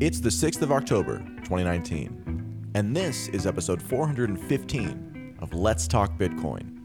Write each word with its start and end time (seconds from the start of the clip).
It's 0.00 0.18
the 0.18 0.30
6th 0.30 0.62
of 0.62 0.72
October, 0.72 1.18
2019, 1.44 2.70
and 2.74 2.96
this 2.96 3.28
is 3.28 3.46
episode 3.46 3.82
415 3.82 5.36
of 5.40 5.52
Let's 5.52 5.86
Talk 5.86 6.16
Bitcoin. 6.16 6.78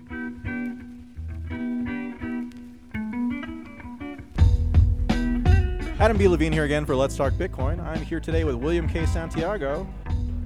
Adam 5.98 6.17
B. 6.17 6.27
Levine 6.27 6.52
here 6.52 6.66
again 6.66 6.86
for 6.86 6.93
Let's 6.93 7.16
Talk 7.16 7.31
Bitcoin. 7.36 7.81
I'm 7.81 8.02
here 8.02 8.20
today 8.20 8.43
with 8.43 8.55
William 8.55 8.86
K. 8.86 9.05
Santiago. 9.05 9.88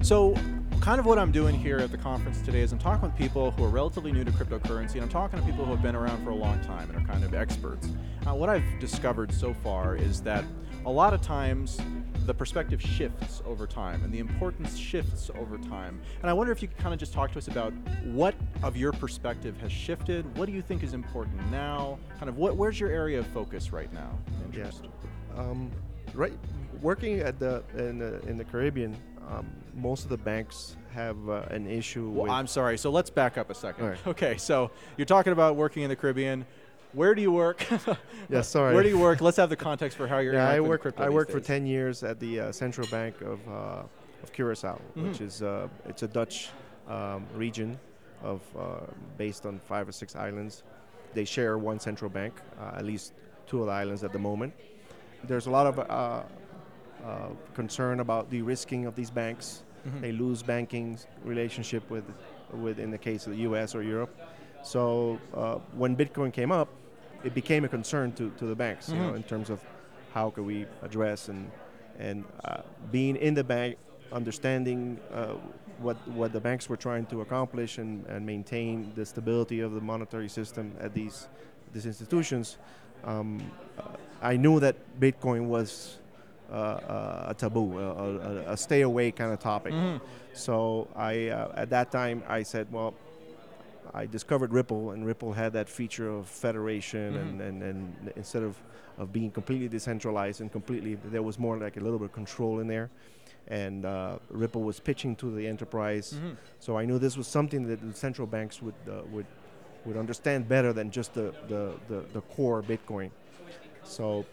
So, 0.00 0.36
kind 0.80 0.98
of 0.98 1.04
what 1.04 1.18
I'm 1.18 1.30
doing 1.30 1.54
here 1.54 1.76
at 1.76 1.90
the 1.90 1.98
conference 1.98 2.40
today 2.40 2.60
is 2.60 2.72
I'm 2.72 2.78
talking 2.78 3.02
with 3.02 3.16
people 3.16 3.50
who 3.50 3.64
are 3.64 3.68
relatively 3.68 4.12
new 4.12 4.24
to 4.24 4.30
cryptocurrency, 4.30 4.94
and 4.94 5.02
I'm 5.02 5.10
talking 5.10 5.38
to 5.38 5.44
people 5.44 5.66
who 5.66 5.72
have 5.72 5.82
been 5.82 5.94
around 5.94 6.24
for 6.24 6.30
a 6.30 6.34
long 6.34 6.58
time 6.62 6.88
and 6.88 6.96
are 6.96 7.06
kind 7.06 7.22
of 7.22 7.34
experts. 7.34 7.90
Uh, 8.26 8.34
what 8.34 8.48
I've 8.48 8.64
discovered 8.80 9.30
so 9.30 9.52
far 9.52 9.94
is 9.94 10.22
that 10.22 10.42
a 10.86 10.90
lot 10.90 11.12
of 11.12 11.20
times 11.20 11.78
the 12.24 12.32
perspective 12.32 12.80
shifts 12.80 13.42
over 13.44 13.66
time 13.66 14.02
and 14.04 14.12
the 14.12 14.20
importance 14.20 14.74
shifts 14.76 15.30
over 15.38 15.58
time. 15.58 16.00
And 16.22 16.30
I 16.30 16.32
wonder 16.32 16.50
if 16.50 16.62
you 16.62 16.68
could 16.68 16.78
kind 16.78 16.94
of 16.94 17.00
just 17.00 17.12
talk 17.12 17.30
to 17.32 17.38
us 17.38 17.48
about 17.48 17.74
what 18.04 18.34
of 18.62 18.74
your 18.74 18.92
perspective 18.92 19.58
has 19.60 19.70
shifted. 19.70 20.38
What 20.38 20.46
do 20.46 20.52
you 20.52 20.62
think 20.62 20.82
is 20.82 20.94
important 20.94 21.50
now? 21.50 21.98
Kind 22.18 22.30
of 22.30 22.38
what, 22.38 22.56
where's 22.56 22.80
your 22.80 22.90
area 22.90 23.18
of 23.18 23.26
focus 23.26 23.70
right 23.70 23.92
now? 23.92 24.18
Interest. 24.46 24.88
Um, 25.36 25.70
right, 26.14 26.32
working 26.80 27.20
at 27.20 27.38
the 27.38 27.62
in 27.76 27.98
the, 27.98 28.20
in 28.22 28.38
the 28.38 28.44
Caribbean, 28.44 28.96
um, 29.28 29.46
most 29.74 30.04
of 30.04 30.08
the 30.10 30.16
banks 30.18 30.76
have 30.92 31.16
uh, 31.28 31.42
an 31.50 31.66
issue 31.66 32.08
Well, 32.10 32.24
with. 32.24 32.32
I'm 32.32 32.46
sorry. 32.46 32.76
So 32.78 32.90
let's 32.90 33.10
back 33.10 33.38
up 33.38 33.50
a 33.50 33.54
second. 33.54 33.86
Right. 33.86 34.06
Okay, 34.06 34.36
so 34.36 34.70
you're 34.96 35.04
talking 35.06 35.32
about 35.32 35.56
working 35.56 35.82
in 35.82 35.88
the 35.88 35.96
Caribbean. 35.96 36.44
Where 36.92 37.14
do 37.14 37.22
you 37.22 37.30
work? 37.32 37.64
Yeah, 38.28 38.42
sorry. 38.42 38.74
Where 38.74 38.82
do 38.84 38.88
you 38.88 38.98
work? 38.98 39.20
Let's 39.20 39.36
have 39.38 39.48
the 39.50 39.56
context 39.56 39.96
for 39.96 40.06
how 40.06 40.18
you're. 40.18 40.34
yeah, 40.34 40.48
I 40.48 40.60
work. 40.60 40.92
I 40.98 41.08
worked 41.08 41.32
for 41.32 41.40
ten 41.40 41.66
years 41.66 42.02
at 42.04 42.20
the 42.20 42.40
uh, 42.40 42.52
Central 42.52 42.86
Bank 42.88 43.20
of 43.22 43.40
uh, 43.48 43.82
of 44.22 44.32
Curacao, 44.32 44.80
which 44.94 45.18
Mhm. 45.18 45.26
is 45.26 45.42
uh, 45.42 45.66
it's 45.88 46.02
a 46.04 46.08
Dutch 46.08 46.50
um, 46.88 47.26
region 47.34 47.78
of 48.22 48.40
uh, 48.56 48.62
based 49.16 49.46
on 49.46 49.58
five 49.60 49.88
or 49.88 49.92
six 49.92 50.14
islands. 50.14 50.62
They 51.14 51.24
share 51.24 51.58
one 51.58 51.80
central 51.80 52.08
bank, 52.10 52.34
uh, 52.60 52.76
at 52.78 52.84
least 52.84 53.14
two 53.48 53.60
of 53.60 53.66
the 53.66 53.72
islands 53.72 54.04
at 54.04 54.12
the 54.12 54.18
moment. 54.18 54.52
There's 55.24 55.46
a 55.46 55.50
lot 55.50 55.66
of 55.66 55.78
uh, 57.04 57.28
concern 57.54 58.00
about 58.00 58.30
the 58.30 58.42
risking 58.42 58.86
of 58.86 58.94
these 58.94 59.10
banks. 59.10 59.62
Mhm. 59.86 60.00
They 60.00 60.12
lose 60.12 60.42
banking 60.42 60.98
relationship 61.24 61.88
with, 61.90 62.04
with 62.52 62.78
in 62.78 62.90
the 62.90 62.98
case 62.98 63.26
of 63.26 63.32
the 63.32 63.38
U.S. 63.48 63.74
or 63.74 63.82
Europe. 63.82 64.14
So 64.62 65.18
uh, 65.34 65.54
when 65.74 65.96
Bitcoin 65.96 66.32
came 66.32 66.52
up, 66.52 66.68
it 67.24 67.34
became 67.34 67.64
a 67.64 67.68
concern 67.68 68.12
to, 68.12 68.30
to 68.38 68.44
the 68.46 68.54
banks, 68.54 68.88
you 68.90 68.96
know, 68.96 69.12
Mhm. 69.12 69.16
in 69.16 69.22
terms 69.22 69.50
of 69.50 69.60
how 70.12 70.30
could 70.30 70.44
we 70.44 70.66
address 70.82 71.28
and 71.28 71.50
and 71.98 72.24
uh, 72.44 72.62
being 72.90 73.16
in 73.16 73.34
the 73.34 73.44
bank, 73.44 73.76
understanding 74.12 74.98
uh, 75.12 75.34
what 75.78 75.96
what 76.08 76.32
the 76.32 76.40
banks 76.40 76.68
were 76.68 76.76
trying 76.76 77.06
to 77.06 77.20
accomplish 77.20 77.78
and, 77.78 78.04
and 78.06 78.24
maintain 78.26 78.92
the 78.96 79.04
stability 79.04 79.60
of 79.60 79.72
the 79.72 79.80
monetary 79.80 80.28
system 80.28 80.72
at 80.80 80.92
these 80.94 81.28
these 81.72 81.86
institutions. 81.86 82.58
Um, 83.04 83.40
uh, 83.78 83.82
I 84.20 84.36
knew 84.36 84.60
that 84.60 84.76
Bitcoin 85.00 85.46
was 85.46 85.99
uh, 86.50 86.54
uh, 86.54 87.24
a 87.28 87.34
taboo, 87.34 87.78
a, 87.78 87.88
a, 88.48 88.52
a 88.52 88.56
stay 88.56 88.82
away 88.82 89.10
kind 89.12 89.32
of 89.32 89.38
topic. 89.38 89.72
Mhm. 89.72 90.00
So 90.32 90.88
I, 90.96 91.28
uh, 91.28 91.52
at 91.56 91.70
that 91.70 91.90
time, 91.90 92.22
I 92.28 92.42
said, 92.42 92.66
well, 92.72 92.94
I 93.92 94.06
discovered 94.06 94.52
Ripple, 94.52 94.92
and 94.92 95.04
Ripple 95.06 95.32
had 95.32 95.52
that 95.54 95.68
feature 95.68 96.08
of 96.08 96.28
federation, 96.28 97.14
Mhm. 97.14 97.20
and, 97.20 97.40
and, 97.40 97.62
and 97.62 98.12
instead 98.16 98.42
of, 98.42 98.56
of 98.98 99.12
being 99.12 99.30
completely 99.30 99.68
decentralized 99.68 100.40
and 100.40 100.50
completely, 100.52 100.94
there 101.06 101.22
was 101.22 101.38
more 101.38 101.56
like 101.56 101.76
a 101.76 101.80
little 101.80 101.98
bit 101.98 102.06
of 102.06 102.12
control 102.12 102.60
in 102.60 102.66
there. 102.68 102.90
And 103.48 103.84
uh, 103.84 104.18
Ripple 104.28 104.62
was 104.62 104.78
pitching 104.78 105.16
to 105.16 105.34
the 105.34 105.46
enterprise. 105.46 106.14
Mhm. 106.14 106.36
So 106.60 106.78
I 106.78 106.84
knew 106.84 106.98
this 106.98 107.16
was 107.16 107.26
something 107.26 107.66
that 107.68 107.80
the 107.80 107.94
central 107.96 108.26
banks 108.26 108.62
would, 108.62 108.74
uh, 108.88 109.02
would, 109.10 109.26
would 109.86 109.96
understand 109.96 110.48
better 110.48 110.72
than 110.72 110.90
just 110.90 111.14
the, 111.14 111.32
the, 111.48 111.72
the, 111.88 112.00
the 112.12 112.20
core 112.34 112.62
Bitcoin. 112.62 113.10
So 113.82 114.24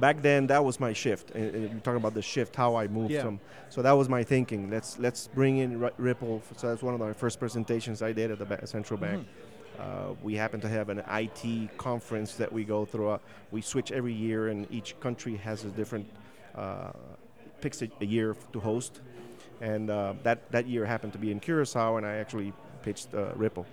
back 0.00 0.22
then 0.22 0.46
that 0.48 0.64
was 0.64 0.78
my 0.80 0.92
shift. 0.92 1.30
And, 1.32 1.52
you're 1.70 1.80
talking 1.80 1.96
about 1.96 2.14
the 2.14 2.22
shift 2.22 2.54
how 2.56 2.74
i 2.76 2.86
moved 2.88 3.12
Yeah. 3.12 3.22
from 3.22 3.40
so 3.68 3.82
that 3.82 3.92
was 3.92 4.08
my 4.08 4.22
thinking. 4.22 4.70
Let's 4.70 4.98
let's 4.98 5.28
bring 5.28 5.58
in 5.58 5.80
Ri- 5.80 5.90
ripple. 5.98 6.42
So 6.56 6.68
that's 6.68 6.82
one 6.82 6.94
of 6.94 7.00
my 7.00 7.12
first 7.12 7.38
presentations 7.40 8.02
i 8.02 8.12
did 8.12 8.30
at 8.30 8.38
the 8.38 8.44
ba- 8.44 8.66
central 8.66 8.98
bank. 8.98 9.26
Uh, 9.78 10.14
we 10.22 10.34
happen 10.34 10.58
to 10.60 10.68
have 10.68 10.88
an 10.88 11.00
it 11.00 11.68
conference 11.76 12.34
that 12.36 12.50
we 12.50 12.64
go 12.64 12.84
through. 12.86 13.10
Uh, 13.10 13.18
we 13.50 13.60
switch 13.60 13.92
every 13.92 14.12
year 14.14 14.48
and 14.48 14.66
each 14.70 14.98
country 15.00 15.36
has 15.36 15.64
a 15.64 15.68
different 15.68 16.06
uh, 16.54 16.92
picks 17.60 17.82
a, 17.82 17.88
a 18.00 18.06
year 18.06 18.30
f- 18.30 18.52
to 18.52 18.60
host. 18.60 19.00
And 19.60 19.90
uh, 19.90 20.14
that 20.22 20.50
that 20.52 20.66
year 20.66 20.84
happened 20.86 21.12
to 21.12 21.18
be 21.18 21.30
in 21.30 21.40
curacao 21.40 21.96
and 21.96 22.06
i 22.06 22.14
actually 22.16 22.52
pitched 22.82 23.14
uh, 23.14 23.32
ripple. 23.34 23.66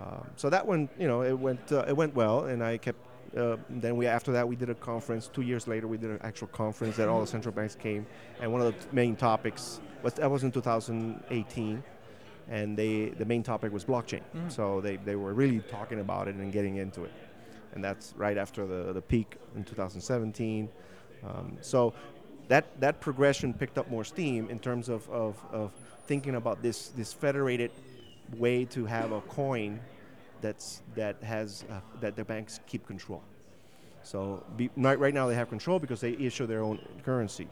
Um, 0.00 0.26
so 0.36 0.48
that 0.50 0.66
one 0.66 0.88
you 0.98 1.08
know 1.08 1.22
it 1.22 1.38
went 1.38 1.72
uh, 1.72 1.84
it 1.88 1.96
went 1.96 2.14
well 2.14 2.44
and 2.44 2.62
i 2.62 2.76
kept 2.78 3.00
uh, 3.36 3.56
then 3.68 3.96
we 3.96 4.06
after 4.06 4.32
that 4.32 4.46
we 4.48 4.56
did 4.56 4.70
a 4.70 4.74
conference. 4.74 5.28
Two 5.32 5.42
years 5.42 5.66
later, 5.68 5.86
we 5.86 5.96
did 5.98 6.10
an 6.10 6.20
actual 6.22 6.48
conference 6.48 6.96
that 6.96 7.08
all 7.08 7.20
the 7.20 7.26
central 7.26 7.54
banks 7.54 7.74
came, 7.74 8.06
and 8.40 8.52
one 8.52 8.60
of 8.62 8.72
the 8.72 8.94
main 8.94 9.16
topics 9.16 9.80
was 10.02 10.14
that 10.14 10.30
was 10.30 10.44
in 10.44 10.52
2018, 10.52 11.82
and 12.48 12.76
they 12.76 13.10
the 13.10 13.24
main 13.24 13.42
topic 13.42 13.72
was 13.72 13.84
blockchain. 13.84 14.22
Mhm. 14.34 14.50
So 14.50 14.80
they, 14.80 14.96
they 14.96 15.16
were 15.16 15.34
really 15.34 15.60
talking 15.60 16.00
about 16.00 16.28
it 16.28 16.36
and 16.36 16.52
getting 16.52 16.76
into 16.76 17.04
it, 17.04 17.12
and 17.74 17.84
that's 17.84 18.14
right 18.16 18.38
after 18.38 18.66
the 18.66 18.92
the 18.92 19.02
peak 19.02 19.36
in 19.56 19.64
2017. 19.64 20.68
Um, 21.24 21.58
so 21.60 21.94
that 22.48 22.80
that 22.80 23.00
progression 23.00 23.52
picked 23.52 23.76
up 23.78 23.90
more 23.90 24.04
steam 24.04 24.48
in 24.48 24.58
terms 24.58 24.88
of, 24.88 25.08
of, 25.10 25.36
of 25.52 25.72
thinking 26.06 26.36
about 26.36 26.62
this 26.62 26.88
this 26.88 27.12
federated 27.12 27.70
way 28.36 28.64
to 28.64 28.86
have 28.86 29.12
a 29.12 29.20
coin 29.22 29.80
that's 30.40 30.82
that 30.94 31.22
has 31.22 31.64
uh, 31.70 31.80
that 32.00 32.16
the 32.16 32.24
banks 32.24 32.60
keep 32.66 32.86
control. 32.86 33.22
So 34.02 34.44
be, 34.56 34.70
right 34.76 35.12
now 35.12 35.26
they 35.26 35.34
have 35.34 35.48
control 35.48 35.78
because 35.78 36.00
they 36.00 36.12
issue 36.12 36.46
their 36.46 36.62
own 36.62 36.78
currency. 37.04 37.48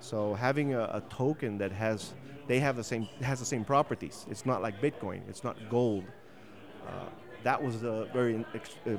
So 0.00 0.34
having 0.34 0.74
a, 0.74 0.82
a 0.84 1.02
token 1.08 1.58
that 1.58 1.72
has 1.72 2.14
they 2.46 2.60
have 2.60 2.76
the 2.76 2.84
same 2.84 3.08
has 3.22 3.38
the 3.38 3.46
same 3.46 3.64
properties. 3.64 4.26
It's 4.30 4.46
not 4.46 4.62
like 4.62 4.80
Bitcoin. 4.80 5.20
It's 5.28 5.42
not 5.42 5.56
gold. 5.70 6.04
Uh, 6.86 7.06
that 7.42 7.62
was 7.62 7.82
a 7.82 8.08
very 8.12 8.44
ex, 8.54 8.76
uh, 8.86 8.96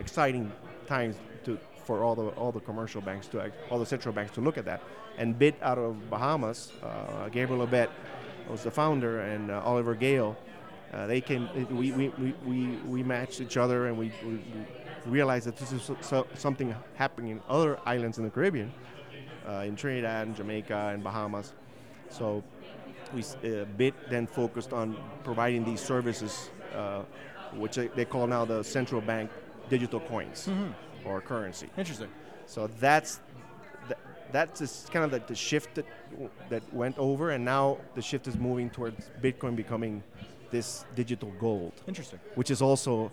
exciting 0.00 0.52
time 0.86 1.14
to 1.44 1.58
for 1.84 2.04
all 2.04 2.14
the 2.14 2.28
all 2.28 2.52
the 2.52 2.60
commercial 2.60 3.00
banks 3.00 3.26
to 3.28 3.52
all 3.70 3.78
the 3.78 3.86
central 3.86 4.14
banks 4.14 4.32
to 4.34 4.40
look 4.40 4.58
at 4.58 4.64
that. 4.64 4.82
And 5.16 5.38
Bitt 5.38 5.56
out 5.62 5.78
of 5.78 6.10
Bahamas, 6.10 6.72
uh, 6.82 7.28
Gabriel 7.28 7.62
Abed 7.62 7.88
was 8.48 8.62
the 8.62 8.70
founder, 8.70 9.20
and 9.20 9.50
uh, 9.50 9.62
Oliver 9.64 9.94
Gale. 9.94 10.36
Uh, 10.92 11.06
they 11.06 11.20
came. 11.20 11.48
We, 11.70 11.92
we, 11.92 12.08
we, 12.44 12.66
we, 12.86 13.02
matched 13.02 13.40
each 13.40 13.56
other, 13.56 13.86
and 13.86 13.98
we, 13.98 14.12
we, 14.24 14.40
realized 15.06 15.46
that 15.46 15.56
this 15.56 15.72
is 15.72 15.82
so, 15.82 15.96
so, 16.00 16.26
something 16.34 16.74
happening 16.94 17.30
in 17.32 17.40
other 17.48 17.78
islands 17.84 18.18
in 18.18 18.24
the 18.24 18.30
Caribbean, 18.30 18.72
uh, 19.48 19.64
in 19.66 19.76
Trinidad, 19.76 20.26
and 20.26 20.36
Jamaica, 20.36 20.92
and 20.94 21.02
Bahamas. 21.02 21.52
So 22.10 22.42
we 23.12 23.22
uh, 23.22 23.64
Bitt 23.76 23.94
then 24.08 24.26
focused 24.26 24.72
on 24.72 24.96
providing 25.22 25.64
these 25.64 25.80
services, 25.80 26.50
uh, 26.74 27.02
which 27.54 27.76
they 27.76 28.04
call 28.04 28.26
now 28.26 28.44
the 28.44 28.62
central 28.62 29.00
bank 29.00 29.30
digital 29.68 30.00
coins 30.00 30.48
Mhm. 30.48 30.74
or 31.04 31.20
currency. 31.20 31.68
Interesting. 31.76 32.10
So 32.46 32.66
that's 32.78 33.20
th- 33.88 33.98
that's 34.32 34.86
kind 34.90 35.04
of 35.04 35.12
like 35.12 35.26
the 35.26 35.34
shift 35.34 35.74
that 35.74 35.86
that 36.48 36.62
went 36.72 36.98
over, 36.98 37.30
and 37.30 37.44
now 37.44 37.78
the 37.94 38.02
shift 38.02 38.26
is 38.26 38.36
moving 38.36 38.70
towards 38.70 39.10
Bitcoin 39.22 39.56
becoming 39.56 40.02
this 40.50 40.84
digital 40.94 41.32
gold, 41.38 41.72
Interesting. 41.86 42.18
which 42.34 42.50
is 42.50 42.62
also 42.62 43.10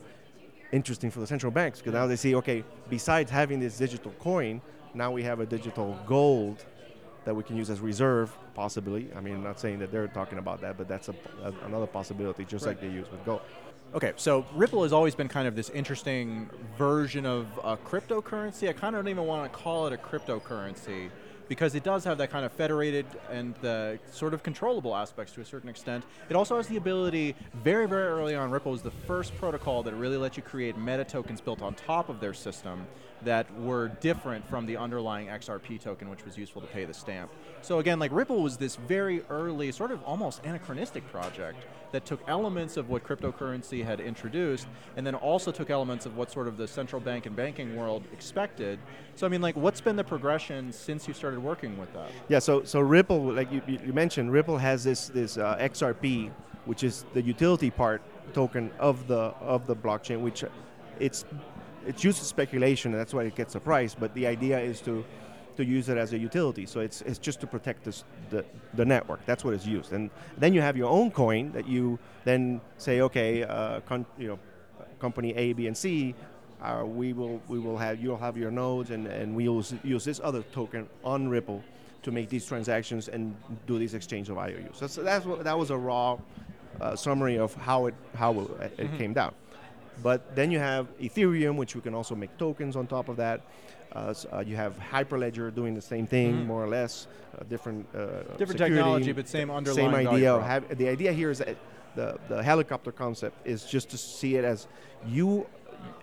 interesting 0.71 1.11
for 1.11 1.19
the 1.19 1.27
central 1.27 1.51
banks 1.51 1.79
because 1.79 1.93
now 1.93 2.07
they 2.07 2.15
see, 2.15 2.35
okay, 2.35 2.63
besides 2.89 3.29
having 3.29 3.59
this 3.59 3.77
digital 3.77 4.11
coin, 4.19 4.61
now 4.93 5.11
we 5.11 5.23
have 5.23 5.39
a 5.39 5.45
digital 5.45 5.97
gold 6.05 6.65
that 7.25 7.35
we 7.35 7.43
can 7.43 7.55
use 7.55 7.69
as 7.69 7.79
reserve, 7.79 8.35
possibly. 8.55 9.09
I 9.15 9.21
mean, 9.21 9.35
I'm 9.35 9.43
not 9.43 9.59
saying 9.59 9.79
that 9.79 9.91
they're 9.91 10.07
talking 10.07 10.39
about 10.39 10.61
that, 10.61 10.77
but 10.77 10.87
that's 10.87 11.09
a, 11.09 11.15
a- 11.43 11.65
another 11.65 11.85
possibility, 11.87 12.45
just 12.45 12.65
like 12.65 12.81
they 12.81 12.87
use 12.87 13.09
with 13.11 13.23
gold. 13.25 13.41
Okay, 13.93 14.13
so 14.15 14.45
Ripple 14.55 14.83
has 14.83 14.93
always 14.93 15.15
been 15.15 15.27
kind 15.27 15.47
of 15.47 15.55
this 15.55 15.69
interesting 15.69 16.49
version 16.77 17.25
of 17.25 17.47
a 17.63 17.75
cryptocurrency. 17.75 18.69
I 18.69 18.73
kind 18.73 18.95
of 18.95 19.03
don't 19.03 19.09
even 19.09 19.25
want 19.25 19.51
to 19.51 19.57
call 19.59 19.85
it 19.87 19.93
a 19.93 19.97
cryptocurrency 19.97 21.09
because 21.51 21.75
it 21.75 21.83
does 21.83 22.06
have 22.06 22.18
that 22.18 22.31
kind 22.31 22.45
of 22.45 22.51
federated 22.53 23.06
and 23.30 23.53
the 23.56 24.00
sort 24.09 24.33
of 24.33 24.42
controllable 24.42 24.95
aspects 24.95 25.33
to 25.33 25.42
a 25.42 25.45
certain 25.45 25.68
extent. 25.68 26.01
It 26.30 26.36
also 26.38 26.56
has 26.56 26.65
the 26.65 26.77
ability, 26.77 27.36
very, 27.56 27.89
very 27.89 28.07
early 28.07 28.36
on, 28.36 28.51
Ripple 28.51 28.71
was 28.71 28.81
the 28.81 28.89
first 29.06 29.36
protocol 29.36 29.83
that 29.83 29.94
really 29.95 30.15
let 30.15 30.38
you 30.38 30.44
create 30.44 30.77
meta 30.77 31.03
tokens 31.03 31.42
built 31.42 31.62
on 31.62 31.74
top 31.74 32.07
of 32.07 32.21
their 32.21 32.33
system 32.33 32.88
that 33.23 33.53
were 33.59 33.89
different 34.00 34.47
from 34.47 34.65
the 34.65 34.77
underlying 34.77 35.27
XRP 35.27 35.79
token, 35.79 36.09
which 36.09 36.25
was 36.25 36.38
useful 36.38 36.62
to 36.62 36.68
pay 36.68 36.85
the 36.85 36.94
stamp. 36.94 37.31
So 37.62 37.79
again, 37.79 38.00
like 38.00 38.12
Ripple 38.12 38.41
was 38.41 38.57
this 38.57 38.75
very 38.75 39.23
early, 39.29 39.71
sort 39.71 39.91
of 39.91 40.03
almost 40.03 40.44
anachronistic 40.44 41.07
project 41.12 41.65
that 41.91 42.06
took 42.06 42.21
elements 42.27 42.77
of 42.77 42.89
what 42.89 43.03
cryptocurrency 43.03 43.83
had 43.83 44.00
introduced, 44.00 44.68
and 44.95 45.06
then 45.06 45.15
also 45.15 45.51
took 45.51 45.69
elements 45.69 46.06
of 46.06 46.18
what 46.18 46.31
sort 46.31 46.47
of 46.47 46.57
the 46.57 46.68
central 46.68 47.01
bank 47.01 47.25
and 47.25 47.35
banking 47.35 47.75
world 47.75 48.03
expected. 48.13 48.79
So 49.15 49.25
I 49.25 49.29
mean, 49.29 49.41
like, 49.41 49.56
what's 49.56 49.81
been 49.81 49.95
the 49.95 50.03
progression 50.03 50.71
since 50.71 51.07
you 51.07 51.13
started 51.13 51.39
working 51.39 51.77
with 51.77 51.94
that? 51.94 52.09
Yeah, 52.29 52.39
so 52.39 52.63
so 52.63 52.79
Ripple, 52.79 53.33
like 53.33 53.51
you, 53.51 53.62
you 53.67 53.94
mentioned, 53.94 54.31
Ripple 54.31 54.57
has 54.57 54.83
this 54.83 55.09
this 55.09 55.38
uh, 55.38 55.57
XRP, 55.57 56.31
which 56.65 56.83
is 56.83 57.06
the 57.13 57.21
utility 57.21 57.69
part 57.69 58.01
token 58.33 58.71
of 58.79 59.07
the 59.07 59.33
of 59.41 59.67
the 59.67 59.75
blockchain, 59.75 60.21
which 60.21 60.44
it's 61.00 61.25
it's 61.87 62.03
used 62.03 62.19
for 62.19 62.25
speculation, 62.25 62.91
and 62.91 62.99
that's 62.99 63.13
why 63.13 63.23
it 63.23 63.35
gets 63.35 63.55
a 63.55 63.59
price. 63.59 63.95
But 63.95 64.13
the 64.13 64.27
idea 64.27 64.59
is 64.59 64.81
to 64.81 65.03
to 65.57 65.65
use 65.65 65.89
it 65.89 65.97
as 65.97 66.13
a 66.13 66.17
utility. 66.17 66.65
So 66.65 66.79
it's 66.79 67.01
it's 67.01 67.19
just 67.19 67.41
to 67.41 67.47
protect 67.47 67.83
this, 67.83 68.03
the 68.29 68.45
the 68.73 68.85
network. 68.85 69.25
That's 69.25 69.43
what 69.43 69.53
it's 69.53 69.65
used. 69.65 69.93
And 69.93 70.09
then 70.37 70.53
you 70.53 70.61
have 70.61 70.77
your 70.77 70.89
own 70.89 71.11
coin 71.11 71.51
that 71.51 71.67
you 71.67 71.99
then 72.23 72.61
say, 72.77 73.01
okay, 73.01 73.43
uh, 73.43 73.81
con- 73.81 74.05
you 74.17 74.27
know, 74.27 74.39
company 74.99 75.33
A, 75.35 75.53
B, 75.53 75.67
and 75.67 75.77
C. 75.77 76.15
Uh, 76.61 76.83
we 76.85 77.11
will 77.13 77.41
we 77.47 77.57
will 77.57 77.77
have 77.77 77.99
you'll 78.01 78.17
have 78.17 78.37
your 78.37 78.51
nodes, 78.51 78.91
and 78.91 79.07
and 79.07 79.35
we 79.35 79.47
will 79.47 79.65
use 79.83 80.05
this 80.05 80.19
other 80.23 80.43
token 80.51 80.87
on 81.03 81.27
Ripple 81.27 81.63
to 82.03 82.11
make 82.11 82.29
these 82.29 82.45
transactions 82.45 83.07
and 83.07 83.35
do 83.67 83.77
this 83.77 83.93
exchange 83.93 84.29
of 84.29 84.37
IOUs. 84.37 84.75
So, 84.75 84.87
so 84.87 85.03
that's 85.03 85.25
what 85.25 85.43
that 85.43 85.57
was 85.57 85.69
a 85.69 85.77
raw 85.77 86.17
uh, 86.79 86.95
summary 86.95 87.37
of 87.37 87.53
how 87.55 87.87
it 87.87 87.95
how 88.15 88.39
it, 88.39 88.47
it 88.61 88.77
mm-hmm. 88.77 88.97
came 88.97 89.13
down. 89.13 89.33
But 90.03 90.36
then 90.36 90.51
you 90.51 90.59
have 90.59 90.88
Ethereum, 91.00 91.56
which 91.56 91.75
you 91.75 91.81
can 91.81 91.94
also 91.94 92.15
make 92.15 92.38
tokens 92.38 92.75
on 92.75 92.88
top 92.88 93.09
of 93.09 93.18
that. 93.18 93.42
Uh, 93.92 94.13
so, 94.13 94.30
uh, 94.31 94.39
you 94.39 94.56
have 94.56 94.80
Hyperledger 94.80 95.53
doing 95.53 95.75
the 95.75 95.81
same 95.81 96.07
thing, 96.07 96.33
mm-hmm. 96.33 96.48
more 96.48 96.63
or 96.63 96.68
less, 96.68 97.07
uh, 97.38 97.44
different 97.50 97.86
uh, 97.94 98.24
different 98.38 98.57
technology, 98.57 99.12
but 99.12 99.27
same 99.27 99.51
underlying. 99.51 99.92
Same 99.92 100.07
idea. 100.07 100.39
Have, 100.39 100.77
the 100.77 100.88
idea 100.88 101.12
here 101.12 101.30
is 101.30 101.39
that 101.39 101.57
the 101.95 102.18
the 102.30 102.42
helicopter 102.42 102.92
concept 102.92 103.36
is 103.45 103.65
just 103.65 103.89
to 103.89 103.98
see 103.98 104.38
it 104.38 104.45
as 104.45 104.68
you, 105.06 105.45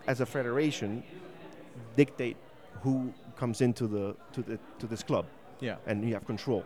as 0.06 0.20
a 0.20 0.26
federation, 0.26 1.02
dictate 1.96 2.36
who 2.82 3.12
comes 3.36 3.60
into 3.62 3.86
the 3.86 4.14
to 4.32 4.42
the 4.42 4.58
to 4.78 4.86
this 4.86 5.02
club. 5.02 5.24
Yeah. 5.60 5.76
And 5.86 6.04
you 6.04 6.12
have 6.14 6.26
control. 6.26 6.64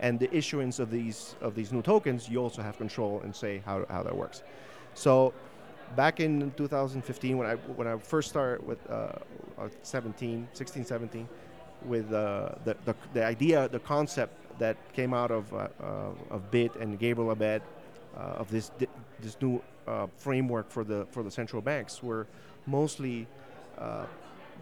And 0.00 0.18
the 0.18 0.34
issuance 0.34 0.78
of 0.78 0.90
these 0.90 1.36
of 1.40 1.54
these 1.54 1.70
new 1.70 1.82
tokens, 1.82 2.28
you 2.28 2.38
also 2.42 2.62
have 2.62 2.76
control 2.78 3.20
and 3.24 3.34
say 3.34 3.62
how, 3.64 3.84
how 3.88 4.02
that 4.02 4.16
works. 4.16 4.42
So 4.94 5.32
back 5.96 6.20
in 6.20 6.52
2015 6.56 7.38
when 7.38 7.46
I 7.46 7.54
when 7.54 7.86
I 7.86 7.96
first 7.98 8.28
started 8.30 8.66
with 8.66 8.78
uh, 8.90 9.12
uh 9.58 9.68
17, 9.82 10.48
16, 10.52 10.84
17, 10.84 11.28
with 11.84 12.12
uh, 12.12 12.50
the, 12.64 12.76
the, 12.84 12.94
the 13.14 13.24
idea, 13.24 13.68
the 13.68 13.78
concept 13.80 14.58
that 14.58 14.76
came 14.92 15.14
out 15.14 15.30
of 15.30 15.52
uh, 15.52 15.68
uh 15.82 16.34
of 16.34 16.50
Bitt 16.50 16.74
and 16.76 16.98
Gabriel 16.98 17.30
Abed 17.30 17.62
uh, 18.16 18.20
of 18.20 18.50
this 18.50 18.70
this 19.20 19.36
new 19.40 19.62
framework 20.16 20.70
for 20.70 20.84
the 20.84 21.06
for 21.10 21.22
the 21.22 21.30
central 21.30 21.60
banks 21.62 22.02
were 22.02 22.26
mostly 22.66 23.26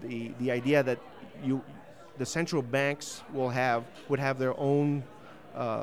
the 0.03 0.33
the 0.39 0.51
idea 0.51 0.83
that 0.83 0.99
you 1.45 1.63
the 2.19 2.27
central 2.27 2.63
banks 2.63 3.23
will 3.33 3.51
have 3.51 3.85
would 4.09 4.19
have 4.19 4.39
their 4.39 4.59
own 4.59 5.03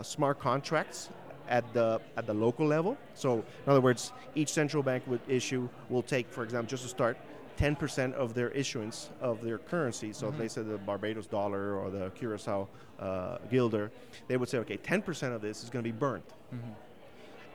smart 0.02 0.40
contracts 0.40 1.10
at 1.50 1.72
the 1.74 2.02
at 2.16 2.26
the 2.26 2.34
local 2.34 2.66
level. 2.66 2.98
So 3.14 3.36
in 3.66 3.72
other 3.72 3.82
words, 3.82 4.12
each 4.36 4.50
central 4.50 4.84
bank 4.84 5.04
would 5.08 5.22
issue 5.28 5.70
will 5.90 6.04
take, 6.04 6.30
for 6.30 6.44
example, 6.44 6.70
just 6.70 6.84
to 6.84 6.90
start, 6.90 7.18
10% 7.58 8.14
of 8.14 8.34
their 8.34 8.50
issuance 8.52 9.10
of 9.20 9.44
their 9.44 9.58
currency. 9.58 10.14
So 10.14 10.28
mm-hmm. 10.28 10.36
if 10.36 10.40
they 10.40 10.48
said 10.48 10.70
the 10.70 10.78
Barbados 10.78 11.28
dollar 11.28 11.76
or 11.76 11.90
the 11.90 12.12
Curacao 12.12 12.68
uh, 13.00 13.38
guilder, 13.50 13.92
they 14.28 14.38
would 14.38 14.48
say, 14.48 14.60
okay, 14.60 14.78
10% 14.78 15.36
of 15.36 15.42
this 15.42 15.64
is 15.64 15.70
going 15.70 15.84
to 15.84 15.92
be 15.92 15.98
burnt, 15.98 16.28
mm-hmm. 16.54 16.72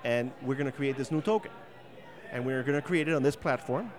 and 0.04 0.32
we're 0.42 0.56
going 0.56 0.70
to 0.70 0.76
create 0.76 0.96
this 0.96 1.10
new 1.10 1.20
token, 1.20 1.50
and 2.30 2.44
we're 2.44 2.62
going 2.62 2.80
to 2.80 2.86
create 2.86 3.08
it 3.08 3.14
on 3.14 3.22
this 3.22 3.36
platform, 3.36 3.90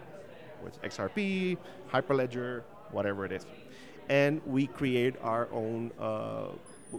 with 0.63 0.81
XRP, 0.81 1.57
Hyperledger, 1.91 2.63
whatever 2.91 3.25
it 3.25 3.31
is, 3.31 3.45
and 4.09 4.41
we 4.45 4.67
create 4.67 5.15
our 5.21 5.47
own. 5.51 5.91
Uh, 5.99 6.47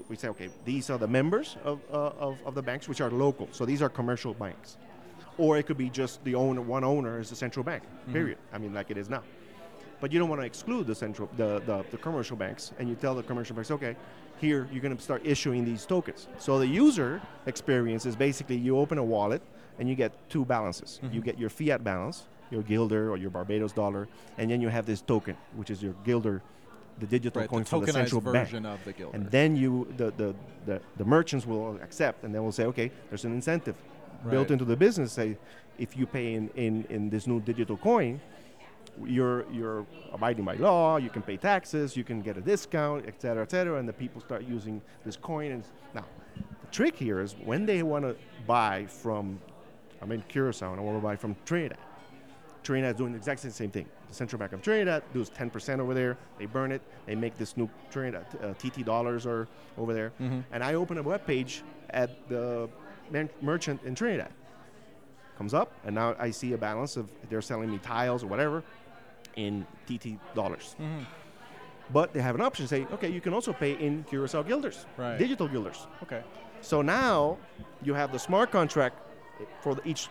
we 0.08 0.16
say, 0.16 0.28
okay, 0.28 0.48
these 0.64 0.90
are 0.90 0.98
the 0.98 1.08
members 1.08 1.56
of, 1.64 1.80
uh, 1.92 2.10
of, 2.18 2.38
of, 2.44 2.54
the 2.54 2.62
banks, 2.62 2.88
which 2.88 3.00
are 3.00 3.10
local. 3.10 3.48
So 3.52 3.64
these 3.64 3.82
are 3.82 3.88
commercial 3.88 4.34
banks. 4.34 4.76
Or 5.38 5.58
it 5.58 5.64
could 5.66 5.78
be 5.78 5.90
just 5.90 6.22
the 6.24 6.34
owner, 6.34 6.60
one 6.60 6.84
owner 6.84 7.18
is 7.18 7.30
the 7.30 7.36
central 7.36 7.64
bank, 7.64 7.82
mm-hmm. 7.82 8.12
period. 8.12 8.38
I 8.52 8.58
mean, 8.58 8.72
like 8.72 8.90
it 8.90 8.96
is 8.96 9.08
now. 9.08 9.22
But 10.00 10.12
you 10.12 10.18
don't 10.18 10.28
want 10.28 10.42
to 10.42 10.46
exclude 10.46 10.86
the 10.86 10.94
central, 10.94 11.28
the, 11.36 11.62
the, 11.66 11.84
the 11.90 11.96
commercial 11.96 12.36
banks, 12.36 12.72
and 12.78 12.88
you 12.88 12.94
tell 12.94 13.14
the 13.14 13.22
commercial 13.22 13.56
banks, 13.56 13.70
okay, 13.70 13.96
here 14.40 14.68
you're 14.70 14.82
going 14.82 14.96
to 14.96 15.02
start 15.02 15.22
issuing 15.24 15.64
these 15.64 15.86
tokens. 15.86 16.28
So 16.38 16.58
the 16.58 16.66
user 16.66 17.22
experience 17.46 18.06
is 18.06 18.16
basically 18.16 18.56
you 18.56 18.78
open 18.78 18.98
a 18.98 19.04
wallet 19.04 19.42
and 19.78 19.88
you 19.88 19.94
get 19.94 20.12
two 20.28 20.44
balances. 20.44 21.00
Mm-hmm. 21.02 21.14
You 21.14 21.20
get 21.20 21.38
your 21.38 21.50
fiat 21.50 21.82
balance, 21.82 22.26
your 22.50 22.62
guilder 22.62 23.10
or 23.10 23.16
your 23.16 23.30
Barbados 23.30 23.72
dollar, 23.72 24.08
and 24.38 24.50
then 24.50 24.60
you 24.60 24.68
have 24.68 24.86
this 24.86 25.00
token, 25.00 25.36
which 25.56 25.70
is 25.70 25.82
your 25.82 25.94
guilder 26.04 26.42
the 27.00 27.06
digital 27.06 27.40
right, 27.40 27.50
coin 27.50 27.62
the 27.62 27.68
from 27.68 27.84
the 27.84 27.92
central 27.92 28.20
version 28.20 28.62
bank. 28.62 28.86
of 28.86 28.96
the. 28.96 29.08
And 29.10 29.30
then 29.30 29.56
you, 29.56 29.92
the, 29.96 30.12
the, 30.12 30.34
the, 30.66 30.80
the, 30.96 31.04
merchants 31.04 31.46
will 31.46 31.76
accept, 31.82 32.24
and 32.24 32.34
then 32.34 32.42
will 32.44 32.52
say, 32.52 32.64
okay, 32.66 32.90
there's 33.08 33.24
an 33.24 33.32
incentive 33.32 33.76
right. 34.22 34.30
built 34.30 34.50
into 34.50 34.64
the 34.64 34.76
business. 34.76 35.12
Say, 35.12 35.36
if 35.78 35.96
you 35.96 36.06
pay 36.06 36.34
in, 36.34 36.48
in, 36.54 36.84
in 36.88 37.10
this 37.10 37.26
new 37.26 37.40
digital 37.40 37.76
coin, 37.76 38.20
you're 39.04 39.50
you're 39.50 39.86
abiding 40.12 40.44
by 40.44 40.54
law. 40.54 40.98
You 40.98 41.10
can 41.10 41.22
pay 41.22 41.36
taxes. 41.36 41.96
You 41.96 42.04
can 42.04 42.22
get 42.22 42.36
a 42.36 42.40
discount, 42.40 43.06
et 43.08 43.20
cetera, 43.20 43.42
et 43.42 43.50
cetera. 43.50 43.78
And 43.78 43.88
the 43.88 43.92
people 43.92 44.20
start 44.20 44.44
using 44.44 44.80
this 45.04 45.16
coin. 45.16 45.50
And 45.50 45.64
now, 45.94 46.04
the 46.36 46.70
trick 46.70 46.96
here 46.96 47.20
is 47.20 47.34
when 47.44 47.66
they 47.66 47.82
want 47.82 48.04
to 48.04 48.16
buy 48.46 48.86
from, 48.86 49.40
I'm 50.00 50.12
in 50.12 50.22
Curacao 50.22 50.70
and 50.70 50.80
I 50.80 50.84
want 50.84 50.96
to 50.98 51.02
buy 51.02 51.16
from 51.16 51.34
Trinidad. 51.44 51.78
Trinidad 52.64 52.94
is 52.94 52.98
doing 52.98 53.14
exactly 53.14 53.48
the 53.50 53.54
same 53.54 53.70
thing. 53.70 53.86
The 54.08 54.14
Central 54.14 54.38
Bank 54.38 54.52
of 54.52 54.62
Trinidad 54.62 55.02
does 55.12 55.30
10% 55.30 55.78
over 55.78 55.94
there. 55.94 56.16
They 56.38 56.46
burn 56.46 56.72
it. 56.72 56.82
They 57.06 57.14
make 57.14 57.36
this 57.36 57.56
new 57.56 57.68
Trinidad 57.90 58.26
uh, 58.42 58.54
TT 58.54 58.84
dollars 58.84 59.26
or 59.26 59.46
over 59.78 59.92
there. 59.92 60.12
Mm-hmm. 60.20 60.40
And 60.52 60.64
I 60.64 60.74
open 60.74 60.98
a 60.98 61.02
web 61.02 61.26
page 61.26 61.62
at 61.90 62.28
the 62.28 62.68
man- 63.10 63.30
merchant 63.42 63.82
in 63.84 63.94
Trinidad. 63.94 64.32
Comes 65.36 65.52
up, 65.52 65.72
and 65.84 65.94
now 65.94 66.16
I 66.18 66.30
see 66.30 66.52
a 66.52 66.58
balance 66.58 66.96
of 66.96 67.08
they're 67.28 67.42
selling 67.42 67.70
me 67.70 67.78
tiles 67.78 68.24
or 68.24 68.28
whatever 68.28 68.62
in 69.36 69.66
TT 69.86 70.18
dollars. 70.34 70.76
Mm-hmm. 70.80 71.02
But 71.92 72.14
they 72.14 72.22
have 72.22 72.34
an 72.34 72.40
option 72.40 72.66
say, 72.66 72.86
okay, 72.92 73.10
you 73.10 73.20
can 73.20 73.34
also 73.34 73.52
pay 73.52 73.72
in 73.72 74.04
Curacao 74.04 74.42
guilders, 74.42 74.86
right. 74.96 75.18
digital 75.18 75.48
guilders. 75.48 75.86
Okay. 76.02 76.22
So 76.62 76.80
now 76.80 77.36
you 77.82 77.92
have 77.92 78.10
the 78.10 78.18
smart 78.18 78.50
contract 78.50 78.96
for 79.60 79.76
each 79.84 80.08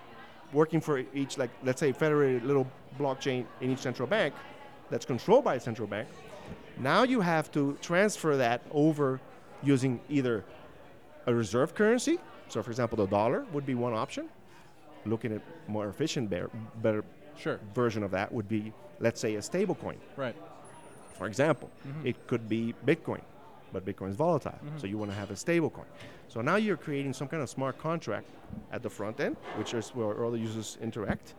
working 0.54 0.80
for 0.80 1.04
each, 1.14 1.38
like 1.38 1.50
let's 1.64 1.80
say, 1.80 1.92
federated 1.92 2.44
little 2.44 2.68
blockchain 3.00 3.46
in 3.62 3.72
each 3.72 3.80
central 3.80 4.08
bank 4.08 4.34
that's 4.90 5.06
controlled 5.06 5.44
by 5.44 5.56
a 5.56 5.60
central 5.60 5.88
bank. 5.88 6.08
Now 6.78 7.04
you 7.04 7.22
have 7.22 7.52
to 7.52 7.78
transfer 7.82 8.38
that 8.38 8.62
over 8.72 9.20
using 9.62 10.00
either 10.10 10.44
a 11.26 11.34
reserve 11.34 11.74
currency. 11.74 12.20
So, 12.50 12.62
for 12.62 12.70
example, 12.72 12.98
the 12.98 13.08
dollar 13.08 13.46
would 13.52 13.66
be 13.66 13.76
one 13.76 13.94
option. 13.94 14.30
Looking 15.06 15.34
at 15.34 15.42
more 15.68 15.88
efficient, 15.88 16.30
better, 16.30 16.50
better 16.82 17.04
sure. 17.38 17.60
version 17.74 18.04
of 18.04 18.12
that 18.12 18.32
would 18.32 18.48
be, 18.48 18.72
let's 19.00 19.20
say, 19.20 19.36
a 19.36 19.42
stable 19.42 19.76
coin. 19.76 19.98
Right. 20.16 20.36
For 21.18 21.28
example, 21.28 21.70
mm-hmm. 21.88 22.08
it 22.08 22.28
could 22.28 22.48
be 22.48 22.74
Bitcoin 22.86 23.22
but 23.74 23.86
Bitcoin 23.86 24.10
is 24.10 24.16
volatile. 24.16 24.52
Mm-hmm. 24.52 24.78
So 24.78 24.88
you 24.88 24.98
want 24.98 25.12
to 25.12 25.18
have 25.18 25.32
a 25.32 25.36
stable 25.36 25.70
coin. 25.70 25.86
So 26.28 26.42
now 26.42 26.56
you're 26.56 26.78
creating 26.78 27.14
some 27.14 27.28
kind 27.28 27.44
of 27.44 27.50
smart 27.50 27.78
contract 27.78 28.28
at 28.72 28.84
the 28.84 28.90
front 28.90 29.20
end, 29.20 29.36
which 29.58 29.74
is 29.74 29.90
where 29.90 30.24
all 30.24 30.32
the 30.32 30.40
users 30.40 30.78
interact. 30.82 31.34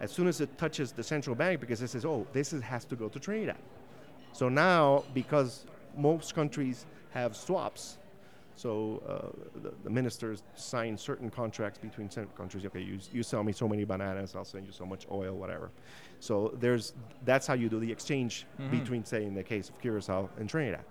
As 0.00 0.10
soon 0.10 0.26
as 0.26 0.40
it 0.40 0.56
touches 0.58 0.92
the 0.92 1.02
central 1.02 1.36
bank, 1.36 1.60
because 1.60 1.82
it 1.82 1.88
says, 1.88 2.04
oh, 2.04 2.26
this 2.32 2.52
is, 2.52 2.62
has 2.62 2.84
to 2.86 2.96
go 2.96 3.08
to 3.08 3.18
Trinidad. 3.18 3.58
So 4.32 4.48
now, 4.48 5.04
because 5.14 5.66
most 5.96 6.34
countries 6.34 6.86
have 7.10 7.36
swaps, 7.36 7.98
so 8.54 9.02
uh, 9.06 9.60
the, 9.62 9.72
the, 9.84 9.90
ministers 9.90 10.42
sign 10.56 10.98
certain 10.98 11.30
contracts 11.30 11.78
between 11.78 12.08
countries. 12.36 12.66
Okay, 12.66 12.80
you, 12.80 12.98
you 13.12 13.22
sell 13.22 13.44
me 13.44 13.52
so 13.52 13.68
many 13.68 13.84
bananas, 13.84 14.34
I'll 14.34 14.44
send 14.44 14.66
you 14.66 14.72
so 14.72 14.84
much 14.84 15.06
oil, 15.12 15.36
whatever. 15.36 15.70
So 16.18 16.52
there's 16.58 16.92
that's 17.24 17.46
how 17.46 17.54
you 17.54 17.68
do 17.68 17.78
the 17.78 17.90
exchange 17.90 18.46
mm-hmm. 18.60 18.76
between, 18.76 19.04
say, 19.04 19.24
in 19.24 19.34
the 19.34 19.44
case 19.44 19.68
of 19.68 19.80
Curacao 19.80 20.28
and 20.38 20.48
Trinidad. 20.48 20.84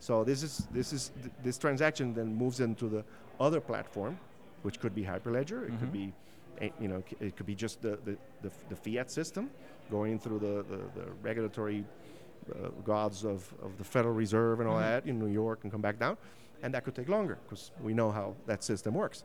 So 0.00 0.24
this 0.24 0.42
is 0.42 0.66
this 0.72 0.92
is 0.92 1.12
th- 1.22 1.34
this 1.44 1.58
transaction 1.58 2.14
then 2.14 2.34
moves 2.34 2.60
into 2.60 2.88
the 2.88 3.04
other 3.38 3.60
platform, 3.60 4.18
which 4.62 4.80
could 4.80 4.94
be 4.94 5.02
Hyperledger. 5.02 5.62
It 5.62 5.70
mm-hmm. 5.70 5.78
could 5.78 5.92
be, 5.92 6.12
you 6.80 6.88
know, 6.88 7.02
it 7.20 7.36
could 7.36 7.46
be 7.46 7.54
just 7.54 7.82
the 7.82 7.98
the, 8.04 8.16
the, 8.42 8.50
the 8.70 8.76
fiat 8.76 9.10
system 9.10 9.50
going 9.90 10.18
through 10.18 10.38
the 10.38 10.64
the, 10.72 10.78
the 10.98 11.06
regulatory 11.22 11.84
uh, 12.50 12.68
gods 12.84 13.24
of, 13.24 13.52
of 13.62 13.76
the 13.76 13.84
Federal 13.84 14.14
Reserve 14.14 14.60
and 14.60 14.68
all 14.68 14.76
mm-hmm. 14.76 15.04
that 15.04 15.06
in 15.06 15.18
New 15.18 15.32
York 15.32 15.60
and 15.62 15.70
come 15.70 15.82
back 15.82 15.98
down, 15.98 16.16
and 16.62 16.72
that 16.74 16.84
could 16.84 16.94
take 16.94 17.08
longer 17.08 17.38
because 17.44 17.70
we 17.82 17.92
know 17.92 18.10
how 18.10 18.34
that 18.46 18.64
system 18.64 18.94
works. 18.94 19.24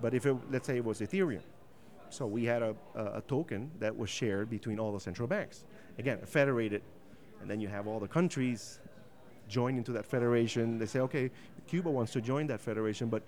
But 0.00 0.14
if 0.14 0.24
it, 0.24 0.36
let's 0.50 0.66
say 0.66 0.76
it 0.76 0.84
was 0.84 1.00
Ethereum, 1.00 1.42
so 2.10 2.26
we 2.26 2.44
had 2.44 2.62
a, 2.62 2.74
a, 2.94 3.04
a 3.18 3.22
token 3.22 3.70
that 3.80 3.96
was 3.96 4.08
shared 4.08 4.48
between 4.48 4.78
all 4.78 4.92
the 4.92 5.00
central 5.00 5.28
banks. 5.28 5.64
Again, 5.98 6.18
a 6.22 6.26
federated 6.26 6.82
and 7.42 7.50
then 7.50 7.60
you 7.60 7.68
have 7.68 7.86
all 7.86 8.00
the 8.00 8.08
countries 8.08 8.78
join 9.52 9.76
into 9.76 9.92
that 9.92 10.06
federation. 10.06 10.78
They 10.78 10.86
say, 10.86 11.00
okay, 11.00 11.30
Cuba 11.68 11.90
wants 11.90 12.12
to 12.14 12.20
join 12.20 12.46
that 12.48 12.60
federation, 12.60 13.08
but 13.08 13.22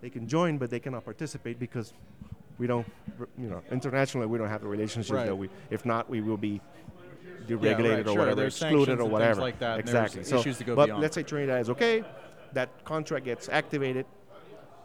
they 0.00 0.08
can 0.10 0.26
join, 0.26 0.56
but 0.58 0.70
they 0.70 0.80
cannot 0.80 1.04
participate 1.04 1.58
because 1.58 1.92
we 2.58 2.66
don't, 2.66 2.86
you 3.38 3.48
know, 3.50 3.60
internationally 3.70 4.26
we 4.26 4.38
don't 4.38 4.48
have 4.48 4.62
the 4.62 4.68
relationship 4.68 5.14
Right. 5.14 5.26
that 5.26 5.36
we. 5.36 5.50
If 5.70 5.84
not, 5.84 6.08
we 6.08 6.22
will 6.22 6.38
be 6.38 6.60
deregulated 7.46 7.96
right, 7.96 8.06
or 8.06 8.12
sure, 8.12 8.18
whatever, 8.18 8.40
there's 8.40 8.60
excluded 8.62 8.98
or 8.98 9.08
whatever. 9.08 9.40
like 9.42 9.58
that, 9.58 9.78
Exactly. 9.78 10.24
So, 10.24 10.38
issues 10.40 10.56
to 10.58 10.64
go 10.64 10.74
but 10.74 10.86
beyond. 10.86 11.02
let's 11.02 11.14
say 11.14 11.22
Trinidad 11.22 11.60
is 11.60 11.70
okay. 11.70 12.02
That 12.54 12.68
contract 12.84 13.24
gets 13.26 13.48
activated, 13.50 14.06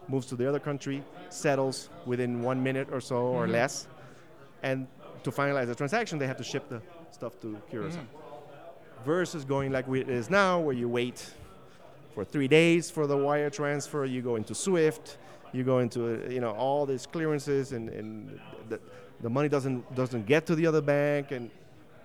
moves 0.10 0.26
to 0.28 0.36
the 0.36 0.48
other 0.50 0.60
country, 0.60 1.02
settles 1.30 1.90
within 2.06 2.42
one 2.44 2.62
minute 2.62 2.90
or 2.92 3.00
so 3.00 3.16
or 3.16 3.44
Mm-hmm. 3.44 3.54
less, 3.54 3.88
and 4.64 4.86
to 5.24 5.32
finalize 5.32 5.68
the 5.68 5.76
transaction, 5.76 6.20
they 6.20 6.28
have 6.28 6.38
to 6.38 6.44
ship 6.44 6.68
the 6.68 6.82
stuff 7.12 7.40
to 7.42 7.58
Curacao. 7.70 7.96
Mm-hmm. 7.98 8.21
Versus 9.06 9.46
going 9.46 9.72
like 9.72 9.88
it 9.88 10.10
is 10.10 10.30
now, 10.30 10.60
where 10.60 10.76
you 10.76 10.88
wait 10.88 11.34
for 12.14 12.24
three 12.24 12.48
days 12.48 12.92
for 12.92 13.08
the 13.08 13.18
wire 13.18 13.50
transfer, 13.50 14.06
you 14.06 14.22
go 14.22 14.36
into 14.36 14.54
SWIFT, 14.54 15.18
you 15.54 15.64
go 15.64 15.80
into 15.80 16.28
you 16.30 16.40
know 16.40 16.52
all 16.52 16.86
these 16.86 17.06
clearances, 17.08 17.72
and, 17.72 17.90
and 17.90 18.40
the, 18.70 18.80
the 19.22 19.30
money 19.30 19.50
doesn't 19.50 19.96
doesn't 19.96 20.26
get 20.28 20.46
to 20.46 20.56
the 20.56 20.68
other 20.68 20.82
bank, 20.82 21.32
and 21.32 21.50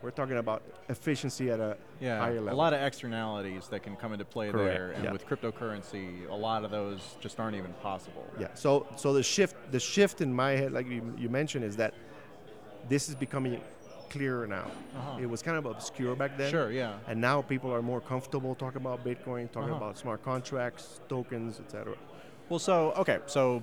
we're 0.02 0.10
talking 0.10 0.38
about 0.38 0.62
efficiency 0.88 1.50
at 1.50 1.58
a 1.60 1.76
Yeah, 2.00 2.18
higher 2.18 2.40
level. 2.40 2.52
a 2.52 2.56
lot 2.64 2.72
of 2.72 2.80
externalities 2.80 3.66
that 3.68 3.82
can 3.82 3.96
come 3.96 4.12
into 4.12 4.24
play 4.24 4.50
Correct, 4.50 4.74
there, 4.74 4.90
and 4.92 5.04
yeah. 5.04 5.12
with 5.12 5.26
cryptocurrency, 5.26 6.28
a 6.30 6.34
lot 6.34 6.64
of 6.64 6.70
those 6.70 7.16
just 7.20 7.38
aren't 7.40 7.56
even 7.56 7.72
possible. 7.82 8.24
Yeah. 8.38 8.48
So 8.54 8.86
so 8.96 9.12
the 9.12 9.22
shift 9.22 9.54
the 9.70 9.80
shift 9.80 10.20
in 10.22 10.32
my 10.32 10.52
head, 10.52 10.72
like 10.72 10.86
you, 10.88 11.02
you 11.18 11.28
mentioned, 11.28 11.64
is 11.64 11.76
that 11.76 11.92
this 12.88 13.08
is 13.08 13.14
becoming 13.16 13.60
clearer 14.10 14.46
now. 14.46 14.70
Uh-huh. 14.96 15.18
It 15.20 15.26
was 15.26 15.42
kind 15.42 15.56
of 15.56 15.66
obscure 15.66 16.14
back 16.16 16.36
then. 16.38 16.50
Sure, 16.50 16.70
yeah. 16.70 16.94
And 17.08 17.20
now 17.20 17.42
people 17.42 17.72
are 17.72 17.82
more 17.82 18.00
comfortable 18.00 18.54
talking 18.54 18.80
about 18.80 19.04
Bitcoin, 19.04 19.50
talking 19.50 19.70
Uh-huh. 19.70 19.76
about 19.84 19.98
smart 19.98 20.22
contracts, 20.22 21.00
tokens, 21.08 21.60
etc. 21.60 21.94
Well, 22.48 22.58
so 22.58 22.92
okay, 22.96 23.18
so 23.26 23.62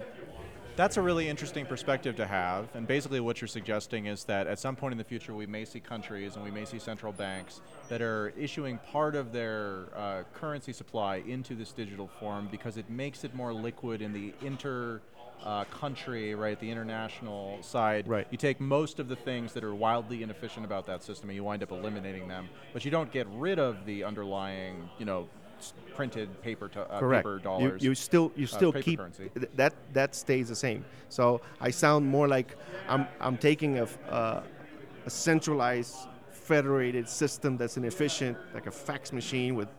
that's 0.76 0.98
a 0.98 1.02
really 1.02 1.30
interesting 1.30 1.66
perspective 1.68 2.16
to 2.16 2.26
have, 2.26 2.68
and 2.74 2.88
basically 2.88 3.20
what 3.20 3.40
you're 3.40 3.48
suggesting 3.48 4.08
is 4.08 4.24
that 4.26 4.48
at 4.48 4.58
some 4.58 4.76
point 4.76 4.92
in 4.92 4.98
the 4.98 5.04
future 5.04 5.34
we 5.36 5.46
may 5.46 5.66
see 5.66 5.80
countries 5.80 6.36
and 6.36 6.44
we 6.44 6.50
may 6.50 6.66
see 6.66 6.80
central 6.80 7.14
banks 7.14 7.62
that 7.90 8.02
are 8.02 8.34
issuing 8.38 8.80
part 8.92 9.16
of 9.16 9.32
their 9.32 9.86
uh, 9.96 10.24
currency 10.34 10.74
supply 10.74 11.18
into 11.28 11.54
this 11.54 11.72
digital 11.72 12.08
form 12.20 12.48
because 12.50 12.76
it 12.78 12.90
makes 12.90 13.24
it 13.24 13.36
more 13.36 13.54
liquid 13.54 14.02
in 14.02 14.12
the 14.14 14.34
inter. 14.42 15.00
Uh, 15.44 15.66
country, 15.66 16.36
right, 16.36 16.58
the 16.62 16.72
international 16.72 17.58
side. 17.62 18.08
Right. 18.08 18.26
You 18.32 18.38
take 18.38 18.62
most 18.62 18.98
of 19.00 19.10
the 19.10 19.16
things 19.18 19.52
that 19.54 19.64
are 19.66 19.76
wildly 19.76 20.24
inefficient 20.24 20.66
about 20.66 20.86
that 20.88 21.04
system, 21.04 21.30
and 21.30 21.36
you 21.36 21.44
wind 21.44 21.62
up 21.62 21.72
eliminating 21.72 22.30
them. 22.30 22.48
But 22.72 22.86
you 22.86 22.92
don't 22.92 23.12
get 23.12 23.28
rid 23.28 23.60
of 23.60 23.86
the 23.86 24.06
underlying, 24.06 24.90
you 25.00 25.06
know, 25.06 25.28
printed 25.96 26.42
paper, 26.42 26.70
to, 26.70 26.82
uh, 26.90 27.00
Correct. 27.00 27.26
paper 27.26 27.36
You, 27.36 27.44
dollars. 27.44 27.84
you 27.84 27.94
still 27.94 28.32
you 28.38 28.48
still 28.48 28.72
paper 28.72 29.10
keep 29.12 29.34
th- 29.36 29.50
that 29.56 29.74
that 29.92 30.16
stays 30.16 30.48
the 30.48 30.56
same. 30.56 30.86
So 31.10 31.42
I 31.60 31.72
sound 31.72 32.06
more 32.06 32.28
like 32.30 32.56
I'm 32.88 33.06
I'm 33.20 33.38
taking 33.38 33.80
a, 33.80 33.88
uh, 34.10 34.44
a 35.06 35.10
centralized 35.10 35.96
federated 36.32 37.08
system 37.08 37.58
that's 37.58 37.78
inefficient, 37.78 38.38
like 38.54 38.68
a 38.68 38.72
fax 38.72 39.12
machine 39.14 39.56
with, 39.56 39.70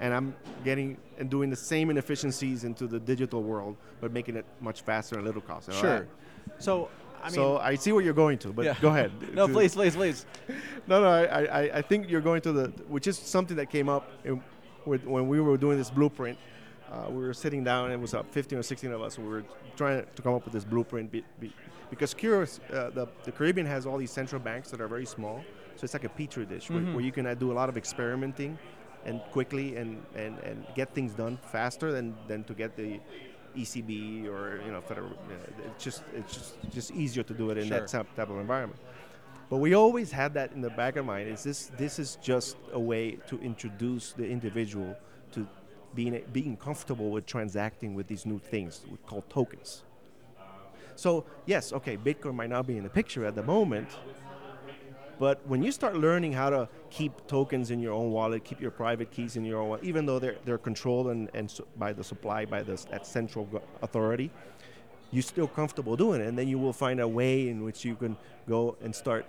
and 0.00 0.14
I'm 0.14 0.34
getting 0.64 0.96
and 1.18 1.30
doing 1.30 1.50
the 1.50 1.56
same 1.56 1.90
inefficiencies 1.90 2.64
into 2.64 2.86
the 2.86 2.98
digital 2.98 3.42
world, 3.42 3.76
but 4.00 4.12
making 4.12 4.36
it 4.36 4.46
much 4.60 4.80
faster 4.80 5.16
and 5.16 5.24
little 5.24 5.42
cost. 5.42 5.72
Sure. 5.72 6.00
that. 6.00 6.62
So, 6.62 6.88
I 7.22 7.26
mean, 7.26 7.34
so 7.34 7.58
I 7.58 7.74
see 7.74 7.92
where 7.92 8.02
you're 8.02 8.14
going 8.14 8.38
to, 8.38 8.48
but 8.48 8.64
yeah. 8.64 8.74
go 8.80 8.88
ahead. 8.88 9.12
no, 9.34 9.46
please, 9.46 9.74
please, 9.74 9.94
please. 9.94 10.24
no, 10.86 11.02
no, 11.02 11.08
I, 11.08 11.44
I, 11.44 11.60
I 11.78 11.82
think 11.82 12.08
you're 12.08 12.22
going 12.22 12.40
to 12.42 12.52
the, 12.52 12.68
which 12.88 13.06
is 13.06 13.18
something 13.18 13.56
that 13.58 13.68
came 13.68 13.90
up 13.90 14.10
in, 14.24 14.42
with, 14.86 15.04
when 15.04 15.28
we 15.28 15.40
were 15.40 15.58
doing 15.58 15.76
this 15.76 15.90
blueprint. 15.90 16.38
Uh, 16.90 17.10
we 17.10 17.18
were 17.18 17.34
sitting 17.34 17.62
down, 17.62 17.84
and 17.84 17.92
it 17.92 18.00
was 18.00 18.14
about 18.14 18.32
15 18.32 18.58
or 18.58 18.62
16 18.62 18.90
of 18.90 19.02
us, 19.02 19.18
and 19.18 19.26
we 19.26 19.32
were 19.32 19.44
trying 19.76 20.04
to 20.16 20.22
come 20.22 20.34
up 20.34 20.44
with 20.44 20.54
this 20.54 20.64
blueprint 20.64 21.12
be, 21.12 21.22
be, 21.38 21.52
because 21.90 22.14
curious, 22.14 22.58
uh, 22.72 22.90
the, 22.90 23.06
the 23.24 23.30
Caribbean 23.30 23.66
has 23.66 23.86
all 23.86 23.98
these 23.98 24.10
central 24.10 24.40
banks 24.40 24.70
that 24.70 24.80
are 24.80 24.88
very 24.88 25.06
small, 25.06 25.44
so 25.76 25.84
it's 25.84 25.92
like 25.92 26.04
a 26.04 26.08
petri 26.08 26.46
dish 26.46 26.68
where, 26.68 26.80
Mhm. 26.80 26.94
where 26.94 27.04
you 27.04 27.12
can 27.12 27.26
uh, 27.26 27.34
do 27.34 27.52
a 27.52 27.54
lot 27.54 27.68
of 27.68 27.76
experimenting 27.76 28.58
and 29.04 29.20
quickly 29.32 29.76
and, 29.76 30.02
and, 30.14 30.38
and 30.40 30.66
get 30.74 30.94
things 30.94 31.12
done 31.14 31.38
faster 31.50 31.90
than, 31.92 32.14
than 32.28 32.44
to 32.44 32.54
get 32.54 32.76
the 32.76 33.00
ECB 33.56 34.26
or 34.28 34.60
you 34.64 34.70
know 34.72 34.80
federal. 34.80 35.10
It's 35.66 35.82
just 35.82 36.02
it's 36.14 36.34
just 36.34 36.70
just 36.70 36.90
easier 36.92 37.22
to 37.24 37.34
do 37.34 37.50
it 37.50 37.58
in 37.58 37.66
Sure. 37.66 37.80
that 37.80 37.88
type 37.88 38.14
type 38.14 38.30
of 38.30 38.38
environment. 38.38 38.80
But 39.48 39.56
we 39.56 39.74
always 39.74 40.12
had 40.12 40.34
that 40.34 40.52
in 40.52 40.60
the 40.60 40.70
back 40.70 40.96
of 40.96 41.04
mind. 41.04 41.28
Is 41.28 41.42
this 41.42 41.70
this 41.76 41.98
is 41.98 42.16
just 42.22 42.56
a 42.72 42.78
way 42.78 43.18
to 43.26 43.38
introduce 43.40 44.12
the 44.12 44.28
individual 44.28 44.96
to 45.32 45.46
being 45.94 46.22
being 46.32 46.56
comfortable 46.56 47.10
with 47.10 47.26
transacting 47.26 47.94
with 47.94 48.06
these 48.06 48.24
new 48.24 48.38
things 48.38 48.82
we 48.90 48.96
call 49.06 49.22
tokens. 49.22 49.82
So 50.94 51.24
yes, 51.46 51.72
okay, 51.72 51.96
Bitcoin 51.96 52.34
might 52.34 52.50
not 52.50 52.66
be 52.66 52.76
in 52.76 52.84
the 52.84 52.90
picture 52.90 53.24
at 53.24 53.34
the 53.34 53.42
moment, 53.42 53.88
but 55.20 55.46
when 55.46 55.62
you 55.62 55.70
start 55.70 55.96
learning 55.96 56.32
how 56.32 56.48
to 56.48 56.66
keep 56.88 57.12
tokens 57.26 57.70
in 57.70 57.78
your 57.78 57.92
own 57.92 58.10
wallet, 58.10 58.42
keep 58.42 58.58
your 58.58 58.70
private 58.70 59.10
keys 59.10 59.36
in 59.36 59.44
your 59.44 59.60
own 59.60 59.68
wallet, 59.68 59.84
even 59.84 60.06
though 60.06 60.18
they're, 60.18 60.38
they're 60.46 60.56
controlled 60.56 61.08
and, 61.08 61.28
and 61.34 61.60
by 61.76 61.92
the 61.92 62.02
supply 62.02 62.46
by 62.46 62.62
this, 62.62 62.86
that 62.86 63.06
central 63.06 63.46
authority, 63.82 64.30
you're 65.12 65.22
still 65.22 65.46
comfortable 65.46 65.94
doing 65.94 66.22
it. 66.22 66.26
And 66.26 66.38
then 66.38 66.48
you 66.48 66.58
will 66.58 66.72
find 66.72 67.00
a 67.00 67.06
way 67.06 67.50
in 67.50 67.62
which 67.62 67.84
you 67.84 67.96
can 67.96 68.16
go 68.48 68.78
and 68.82 68.96
start, 68.96 69.26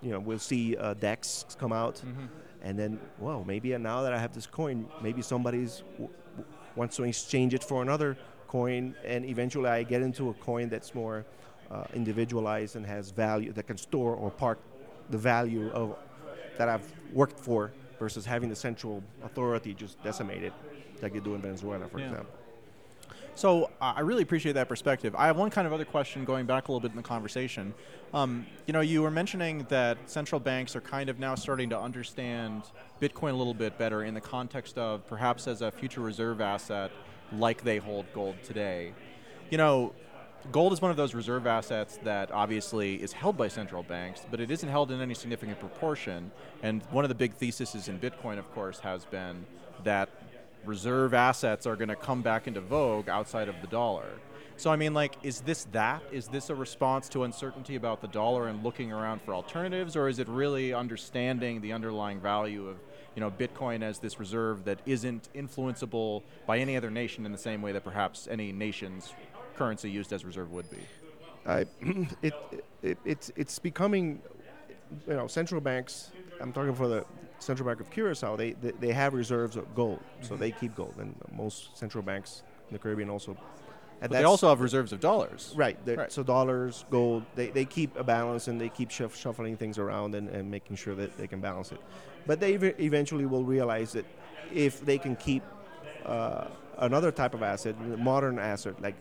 you 0.00 0.12
know, 0.12 0.20
we'll 0.20 0.38
see 0.38 0.76
uh, 0.76 0.94
DEX 0.94 1.44
come 1.58 1.72
out. 1.72 1.96
Mm-hmm. 1.96 2.26
And 2.62 2.78
then, 2.78 3.00
well, 3.18 3.42
maybe 3.44 3.76
now 3.78 4.02
that 4.02 4.12
I 4.12 4.20
have 4.20 4.32
this 4.32 4.46
coin, 4.46 4.86
maybe 5.02 5.22
somebody's 5.22 5.82
w- 5.94 6.08
w- 6.36 6.54
wants 6.76 6.94
to 6.98 7.02
exchange 7.02 7.52
it 7.52 7.64
for 7.64 7.82
another 7.82 8.16
coin, 8.46 8.94
and 9.04 9.24
eventually 9.24 9.68
I 9.68 9.82
get 9.82 10.02
into 10.02 10.30
a 10.30 10.34
coin 10.34 10.68
that's 10.68 10.94
more 10.94 11.24
uh, 11.72 11.84
individualized 11.94 12.76
and 12.76 12.86
has 12.86 13.10
value 13.10 13.52
that 13.54 13.66
can 13.66 13.76
store 13.76 14.14
or 14.14 14.30
park 14.30 14.60
the 15.10 15.18
value 15.18 15.70
of 15.72 15.96
that 16.58 16.68
I've 16.68 16.90
worked 17.12 17.38
for 17.38 17.72
versus 17.98 18.24
having 18.26 18.48
the 18.48 18.56
central 18.56 19.02
authority 19.24 19.74
just 19.74 20.02
decimated, 20.02 20.52
like 21.02 21.12
they 21.12 21.20
do 21.20 21.34
in 21.34 21.40
Venezuela, 21.42 21.86
for 21.88 21.98
Yeah. 21.98 22.06
example. 22.10 22.34
So 23.34 23.70
uh, 23.80 23.94
I 23.96 24.00
really 24.00 24.22
appreciate 24.22 24.52
that 24.52 24.68
perspective. 24.68 25.14
I 25.16 25.26
have 25.26 25.38
one 25.38 25.48
kind 25.50 25.66
of 25.66 25.72
other 25.72 25.86
question 25.86 26.24
going 26.24 26.44
back 26.44 26.68
a 26.68 26.72
little 26.72 26.80
bit 26.80 26.90
in 26.90 26.96
the 26.98 27.02
conversation. 27.02 27.72
Um, 28.12 28.46
you 28.66 28.72
know, 28.74 28.82
you 28.82 29.00
were 29.00 29.10
mentioning 29.10 29.64
that 29.70 29.96
central 30.10 30.38
banks 30.38 30.76
are 30.76 30.82
kind 30.82 31.08
of 31.08 31.18
now 31.18 31.34
starting 31.34 31.70
to 31.70 31.80
understand 31.80 32.62
Bitcoin 33.00 33.30
a 33.32 33.36
little 33.36 33.54
bit 33.54 33.78
better 33.78 34.04
in 34.04 34.12
the 34.12 34.20
context 34.20 34.76
of 34.76 35.06
perhaps 35.06 35.48
as 35.48 35.62
a 35.62 35.70
future 35.70 36.02
reserve 36.02 36.42
asset, 36.42 36.90
like 37.32 37.64
they 37.64 37.78
hold 37.78 38.04
gold 38.12 38.36
today. 38.44 38.92
You 39.50 39.56
know, 39.56 39.94
gold 40.50 40.72
is 40.72 40.82
one 40.82 40.90
of 40.90 40.96
those 40.96 41.14
reserve 41.14 41.46
assets 41.46 41.98
that 42.02 42.32
obviously 42.32 43.00
is 43.00 43.12
held 43.12 43.36
by 43.36 43.48
central 43.48 43.82
banks, 43.82 44.26
but 44.30 44.40
it 44.40 44.50
isn't 44.50 44.68
held 44.68 44.90
in 44.90 45.00
any 45.00 45.14
significant 45.14 45.60
proportion. 45.60 46.30
And 46.62 46.82
one 46.90 47.04
of 47.04 47.08
the 47.08 47.14
big 47.14 47.34
theses 47.34 47.88
in 47.88 47.98
Bitcoin, 47.98 48.38
of 48.38 48.50
course, 48.52 48.80
has 48.80 49.04
been 49.04 49.46
that 49.84 50.08
reserve 50.64 51.14
assets 51.14 51.66
are 51.66 51.76
going 51.76 51.88
to 51.88 51.96
come 51.96 52.22
back 52.22 52.46
into 52.46 52.60
vogue 52.60 53.08
outside 53.08 53.48
of 53.48 53.54
the 53.60 53.66
dollar. 53.68 54.06
So 54.56 54.70
I 54.70 54.76
mean, 54.76 54.94
like, 54.94 55.16
is 55.22 55.40
this 55.40 55.64
that? 55.72 56.02
Is 56.12 56.28
this 56.28 56.50
a 56.50 56.54
response 56.54 57.08
to 57.10 57.24
uncertainty 57.24 57.74
about 57.76 58.00
the 58.00 58.08
dollar 58.08 58.48
and 58.48 58.62
looking 58.62 58.92
around 58.92 59.22
for 59.22 59.34
alternatives, 59.34 59.96
or 59.96 60.08
is 60.08 60.18
it 60.18 60.28
really 60.28 60.72
understanding 60.72 61.60
the 61.60 61.72
underlying 61.72 62.20
value 62.20 62.68
of, 62.68 62.76
you 63.16 63.20
know, 63.20 63.30
Bitcoin 63.30 63.82
as 63.82 63.98
this 63.98 64.20
reserve 64.20 64.64
that 64.64 64.78
isn't 64.86 65.30
influenceable 65.34 66.22
by 66.46 66.58
any 66.58 66.76
other 66.76 66.90
nation 66.90 67.26
in 67.26 67.32
the 67.32 67.38
same 67.38 67.62
way 67.62 67.72
that 67.72 67.82
perhaps 67.82 68.28
any 68.30 68.52
nation's 68.52 69.12
currency 69.56 69.90
used 69.90 70.12
as 70.12 70.24
reserve 70.24 70.50
would 70.52 70.70
be? 70.70 70.78
I, 71.46 71.66
it, 72.22 72.34
it, 72.82 72.98
it's, 73.04 73.32
it's 73.36 73.58
becoming, 73.58 74.20
you 75.06 75.14
know, 75.14 75.26
central 75.26 75.60
banks, 75.60 76.10
I'm 76.40 76.52
talking 76.52 76.74
for 76.74 76.88
the 76.88 77.04
Central 77.38 77.66
Bank 77.66 77.80
of 77.80 77.90
Curacao, 77.90 78.36
they, 78.36 78.52
they, 78.52 78.70
they 78.72 78.92
have 78.92 79.14
reserves 79.14 79.56
of 79.56 79.74
gold, 79.74 80.00
so 80.20 80.36
they 80.36 80.52
keep 80.52 80.74
gold. 80.74 80.94
And 80.98 81.14
most 81.32 81.76
central 81.76 82.02
banks 82.02 82.42
in 82.68 82.74
the 82.74 82.78
Caribbean 82.78 83.10
also. 83.10 83.36
And 84.00 84.10
But 84.10 84.18
they 84.18 84.24
also 84.24 84.48
have 84.48 84.60
reserves 84.60 84.92
of 84.92 85.00
dollars. 85.00 85.52
Right. 85.56 85.78
Right. 85.86 86.10
So 86.10 86.22
dollars, 86.22 86.84
gold, 86.90 87.24
they, 87.36 87.48
they 87.50 87.64
keep 87.64 87.96
a 87.96 88.04
balance 88.04 88.48
and 88.48 88.60
they 88.60 88.68
keep 88.68 88.90
shuff, 88.90 89.16
shuffling 89.16 89.56
things 89.56 89.78
around 89.78 90.14
and, 90.14 90.28
and 90.28 90.50
making 90.50 90.76
sure 90.76 90.94
that 90.96 91.16
they 91.16 91.26
can 91.28 91.40
balance 91.40 91.70
it. 91.72 91.80
But 92.26 92.40
they 92.40 92.54
ev- 92.54 92.80
eventually 92.80 93.26
will 93.26 93.44
realize 93.44 93.92
that 93.92 94.06
if 94.52 94.84
they 94.84 94.98
can 94.98 95.16
keep 95.16 95.42
uh, 96.04 96.46
another 96.78 97.12
type 97.12 97.34
of 97.34 97.42
asset, 97.42 97.78
modern 97.98 98.38
asset, 98.38 98.80
like 98.80 98.96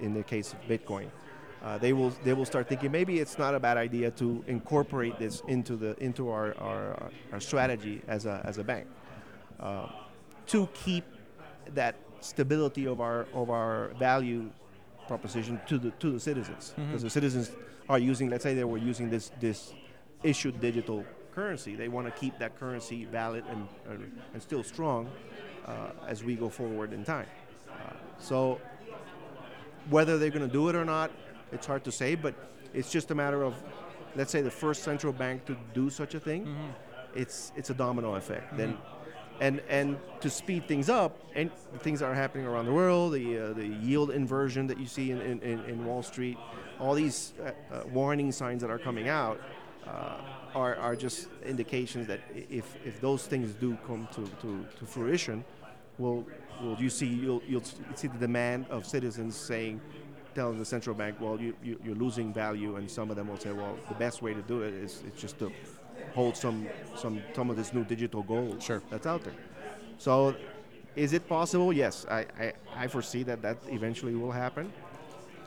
in 0.00 0.14
the 0.14 0.22
case 0.22 0.52
of 0.52 0.60
Bitcoin, 0.68 1.08
uh, 1.62 1.76
they 1.78 1.92
will 1.92 2.10
they 2.24 2.32
will 2.32 2.46
start 2.46 2.68
thinking 2.68 2.90
maybe 2.90 3.20
it's 3.20 3.38
not 3.38 3.54
a 3.54 3.60
bad 3.60 3.76
idea 3.76 4.10
to 4.10 4.42
incorporate 4.46 5.18
this 5.18 5.42
into 5.46 5.76
the 5.76 5.94
into 6.02 6.30
our, 6.30 6.56
our, 6.58 7.10
our 7.32 7.40
strategy 7.40 8.00
as 8.08 8.24
a, 8.26 8.40
as 8.44 8.58
a 8.58 8.64
bank 8.64 8.86
uh, 9.60 9.86
to 10.46 10.68
keep 10.72 11.04
that 11.74 11.96
stability 12.20 12.86
of 12.86 13.00
our 13.00 13.26
of 13.34 13.50
our 13.50 13.88
value 13.98 14.50
proposition 15.06 15.60
to 15.66 15.78
the 15.78 15.90
to 15.92 16.10
the 16.10 16.20
citizens. 16.20 16.72
Because 16.76 17.02
the 17.02 17.10
citizens 17.10 17.50
are 17.88 17.98
using 17.98 18.30
let's 18.30 18.42
say 18.42 18.54
they 18.54 18.64
were 18.64 18.78
using 18.78 19.10
this 19.10 19.30
this 19.40 19.74
issued 20.22 20.60
digital 20.60 21.04
currency. 21.34 21.76
They 21.76 21.88
want 21.88 22.06
to 22.06 22.12
keep 22.12 22.38
that 22.38 22.58
currency 22.58 23.04
valid 23.04 23.44
and, 23.50 23.68
and, 23.88 24.20
and 24.32 24.42
still 24.42 24.62
strong 24.62 25.10
as 26.06 26.24
we 26.24 26.34
go 26.34 26.48
forward 26.48 26.92
in 26.92 27.04
time. 27.04 27.26
Uh, 27.70 27.92
so 28.18 28.60
whether 29.88 30.18
they're 30.18 30.30
going 30.30 30.46
to 30.46 30.52
do 30.52 30.68
it 30.68 30.74
or 30.74 30.84
not, 30.84 31.10
it's 31.52 31.66
hard 31.66 31.84
to 31.84 31.92
say, 31.92 32.14
but 32.14 32.34
it's 32.74 32.90
just 32.90 33.10
a 33.10 33.14
matter 33.14 33.42
of, 33.42 33.54
let's 34.16 34.30
say, 34.30 34.42
the 34.42 34.50
first 34.50 34.82
central 34.82 35.12
bank 35.12 35.44
to 35.46 35.56
do 35.74 35.90
such 35.90 36.14
a 36.14 36.20
thing. 36.20 36.56
It's 37.14 37.52
it's 37.56 37.70
a 37.70 37.74
domino 37.74 38.14
effect. 38.14 38.56
Then, 38.56 38.78
and 39.40 39.60
and 39.68 39.98
to 40.20 40.30
speed 40.30 40.68
things 40.68 40.88
up, 40.88 41.18
and 41.34 41.50
the 41.72 41.78
things 41.78 42.00
that 42.00 42.06
are 42.06 42.14
happening 42.14 42.46
around 42.46 42.66
the 42.66 42.72
world, 42.72 43.14
the 43.14 43.38
uh, 43.38 43.52
the 43.52 43.66
yield 43.66 44.10
inversion 44.10 44.66
that 44.68 44.78
you 44.78 44.86
see 44.86 45.10
in, 45.10 45.20
in, 45.20 45.40
in, 45.40 45.64
in 45.64 45.84
Wall 45.84 46.02
Street, 46.02 46.38
all 46.78 46.94
these 46.94 47.32
uh, 47.42 47.50
uh, 47.74 47.82
warning 47.92 48.30
signs 48.32 48.62
that 48.62 48.70
are 48.70 48.78
coming 48.78 49.08
out. 49.08 49.40
Uh, 49.86 50.20
are, 50.54 50.76
are 50.76 50.96
just 50.96 51.28
indications 51.44 52.06
that 52.06 52.20
if, 52.34 52.76
if 52.84 53.00
those 53.00 53.26
things 53.26 53.54
do 53.54 53.78
come 53.86 54.08
to, 54.12 54.26
to, 54.42 54.64
to 54.78 54.84
fruition, 54.84 55.44
will 56.00 56.26
will 56.62 56.76
you 56.80 56.90
see 56.90 57.06
you'll 57.06 57.42
you'll 57.46 57.62
see 57.94 58.08
the 58.08 58.18
demand 58.18 58.66
of 58.70 58.86
citizens 58.86 59.36
saying, 59.36 59.80
telling 60.34 60.58
the 60.58 60.64
central 60.64 60.94
bank, 60.94 61.16
well, 61.20 61.40
you, 61.40 61.54
you 61.62 61.78
you're 61.84 61.94
losing 61.94 62.32
value, 62.32 62.76
and 62.76 62.90
some 62.90 63.10
of 63.10 63.16
them 63.16 63.28
will 63.28 63.38
say, 63.38 63.52
well, 63.52 63.76
the 63.88 63.94
best 63.94 64.22
way 64.22 64.34
to 64.34 64.42
do 64.42 64.62
it 64.62 64.74
is 64.74 65.02
it's 65.06 65.20
just 65.20 65.38
to 65.38 65.52
hold 66.14 66.36
some 66.36 66.66
some 66.96 67.22
some 67.34 67.50
of 67.50 67.56
this 67.56 67.72
new 67.72 67.84
digital 67.84 68.22
gold 68.22 68.62
Sure. 68.62 68.82
that's 68.90 69.06
out 69.06 69.22
there. 69.22 69.34
So, 69.98 70.34
is 70.96 71.12
it 71.12 71.28
possible? 71.28 71.72
Yes, 71.72 72.06
I, 72.10 72.20
I, 72.38 72.52
I 72.74 72.86
foresee 72.88 73.22
that 73.24 73.42
that 73.42 73.58
eventually 73.68 74.14
will 74.14 74.32
happen. 74.32 74.72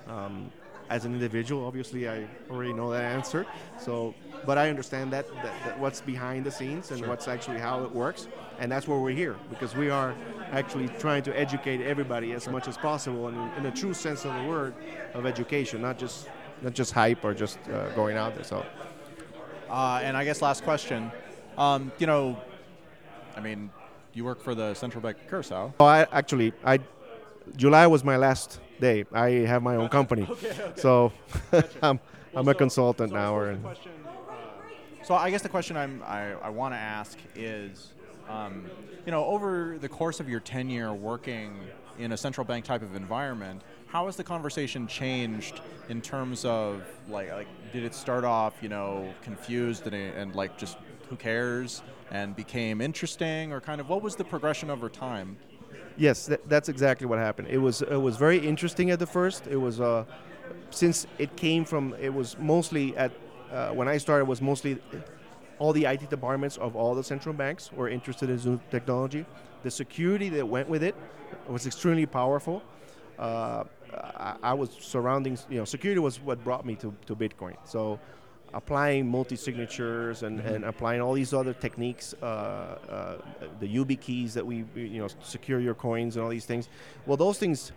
Um, 0.08 0.52
as 0.90 1.06
an 1.06 1.14
individual, 1.14 1.66
obviously, 1.66 2.08
I 2.10 2.28
already 2.50 2.74
know 2.74 2.92
that 2.92 3.04
answer. 3.04 3.46
So, 3.80 4.14
but 4.46 4.58
I 4.58 4.70
understand 4.70 5.12
that, 5.14 5.28
that, 5.36 5.54
that 5.66 5.80
what's 5.80 6.02
behind 6.02 6.46
the 6.46 6.52
scenes 6.52 6.92
and 6.92 7.00
Sure. 7.00 7.08
what's 7.08 7.28
actually 7.28 7.60
how 7.60 7.84
it 7.84 7.92
works, 7.94 8.28
and 8.60 8.72
that's 8.72 8.88
where 8.88 9.00
we're 9.00 9.12
here 9.12 9.36
because 9.50 9.76
we 9.76 9.90
are 9.90 10.14
actually 10.52 10.90
trying 11.00 11.24
to 11.24 11.38
educate 11.40 11.82
everybody 11.82 12.34
as 12.34 12.48
much 12.48 12.68
as 12.68 12.78
possible, 12.78 13.28
and 13.28 13.38
in, 13.38 13.60
in 13.60 13.66
a 13.66 13.72
true 13.72 13.94
sense 13.94 14.26
of 14.26 14.34
the 14.36 14.48
word, 14.48 14.74
of 15.14 15.26
education, 15.26 15.82
not 15.82 15.98
just 15.98 16.28
not 16.62 16.74
just 16.74 16.92
hype 16.94 17.24
or 17.26 17.34
just 17.34 17.58
uh, 17.70 17.90
going 17.90 18.16
out 18.18 18.36
there. 18.36 18.44
So, 18.44 18.66
Uh, 19.70 20.00
and 20.04 20.16
I 20.16 20.24
guess 20.24 20.42
last 20.42 20.64
question. 20.64 21.12
Um, 21.58 21.92
you 21.98 22.08
know, 22.08 22.38
I 23.36 23.40
mean, 23.42 23.70
you 24.14 24.24
work 24.24 24.42
for 24.42 24.54
the 24.56 24.74
Central 24.74 25.02
Bank 25.02 25.18
Curacao. 25.28 25.74
oh, 25.80 25.86
I 25.86 26.06
actually, 26.12 26.54
I 26.64 26.80
July 27.56 27.88
was 27.88 28.04
my 28.04 28.18
last 28.18 28.60
day. 28.80 29.06
I 29.12 29.30
have 29.48 29.64
my 29.64 29.76
own 29.76 29.90
company, 29.90 30.28
so 30.76 31.12
I'm 31.82 32.00
I'm 32.36 32.48
a 32.48 32.54
consultant 32.54 33.14
now. 33.14 33.36
Or, 33.36 33.58
So 35.04 35.16
I 35.16 35.30
guess 35.30 35.42
the 35.42 35.50
question 35.50 35.76
I'm, 35.76 36.02
I, 36.06 36.32
I 36.34 36.50
want 36.50 36.74
to 36.74 36.78
ask 36.78 37.18
is, 37.36 37.92
um, 38.30 38.66
you 39.06 39.12
know, 39.12 39.26
over 39.26 39.78
the 39.78 39.90
course 39.90 40.22
of 40.22 40.30
your 40.30 40.40
tenure 40.40 40.94
working 40.94 41.54
in 42.00 42.14
a 42.14 42.18
central 42.18 42.46
bank 42.46 42.64
type 42.64 42.82
of 42.82 42.96
environment, 42.96 43.62
how 43.88 44.06
has 44.06 44.16
the 44.16 44.24
conversation 44.24 44.88
changed 44.88 45.60
in 45.90 46.02
terms 46.02 46.46
of 46.46 46.84
like, 47.10 47.32
like 47.32 47.48
did 47.74 47.84
it 47.84 47.94
start 47.94 48.24
off, 48.24 48.54
you 48.62 48.70
know, 48.70 49.14
confused 49.22 49.86
and, 49.86 49.96
and 49.96 50.36
like 50.36 50.58
just 50.58 50.78
who 51.10 51.18
cares, 51.18 51.84
and 52.12 52.36
became 52.36 52.80
interesting, 52.80 53.52
or 53.52 53.60
kind 53.60 53.82
of 53.82 53.90
what 53.90 54.02
was 54.02 54.16
the 54.16 54.24
progression 54.24 54.70
over 54.70 54.88
time? 54.88 55.36
Yes, 55.98 56.26
that, 56.26 56.48
that's 56.50 56.70
exactly 56.70 57.06
what 57.08 57.20
happened. 57.20 57.48
It 57.50 57.60
was 57.60 57.82
it 57.82 58.02
was 58.02 58.18
very 58.18 58.40
interesting 58.40 58.90
at 58.92 59.00
the 59.00 59.06
first. 59.06 59.48
It 59.48 59.58
was 59.58 59.80
uh, 59.80 60.06
since 60.72 61.06
it 61.20 61.36
came 61.36 61.66
from 61.66 61.94
it 62.00 62.14
was 62.14 62.38
mostly 62.40 62.96
at 62.98 63.12
uh, 63.52 63.70
when 63.70 63.88
I 63.88 63.98
started 63.98 64.26
was 64.26 64.42
mostly 64.42 64.80
all 65.60 65.72
the 65.72 65.86
IT 65.86 66.10
departments 66.10 66.58
of 66.58 66.76
all 66.76 66.96
the 66.96 67.04
central 67.04 67.34
banks 67.34 67.72
were 67.72 67.88
interested 67.88 68.30
in 68.30 68.40
Zoom 68.40 68.62
technology. 68.72 69.26
The 69.62 69.72
security 69.72 70.30
that 70.30 70.48
went 70.48 70.68
with 70.68 70.84
it 70.84 70.96
was 71.48 71.66
extremely 71.68 72.06
powerful. 72.06 72.64
Uh, 73.20 73.64
I, 73.94 74.36
I 74.42 74.54
was 74.54 74.72
surrounding 74.80 75.38
you 75.50 75.60
know 75.60 75.66
security 75.66 76.00
was 76.00 76.20
what 76.20 76.44
brought 76.44 76.66
me 76.66 76.76
to, 76.78 76.94
to 77.06 77.16
Bitcoin. 77.16 77.56
So 77.66 78.00
applying 78.54 79.08
multi-signatures 79.08 80.24
and, 80.24 80.40
and 80.40 80.64
applying 80.64 81.02
all 81.02 81.14
these 81.14 81.34
other 81.34 81.54
techniques, 81.54 82.14
uh, 82.22 82.26
uh, 82.26 83.18
the 83.60 83.68
YubiKeys 83.68 84.34
that 84.34 84.46
we, 84.46 84.66
you 84.76 85.00
know, 85.00 85.08
secure 85.24 85.60
your 85.60 85.74
coins 85.74 86.16
and 86.16 86.24
all 86.24 86.30
these 86.30 86.46
things. 86.46 86.70
Well, 87.06 87.18
those 87.18 87.40
things, 87.40 87.72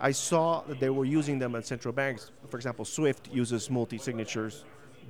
I 0.00 0.12
saw 0.12 0.62
that 0.62 0.80
they 0.80 0.90
were 0.90 1.04
using 1.04 1.38
them 1.38 1.54
at 1.54 1.66
central 1.66 1.92
banks. 1.92 2.30
For 2.48 2.56
example, 2.56 2.84
SWIFT 2.84 3.32
uses 3.32 3.70
multi-signatures, 3.70 4.64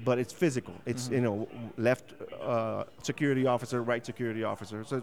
but 0.04 0.18
it's 0.18 0.32
physical. 0.32 0.74
It's 0.86 1.08
you 1.08 1.20
know 1.20 1.48
left 1.76 2.14
uh, 2.40 2.84
security 3.02 3.46
officer, 3.46 3.82
right 3.82 4.04
security 4.04 4.42
officer. 4.42 4.84
So 4.84 5.02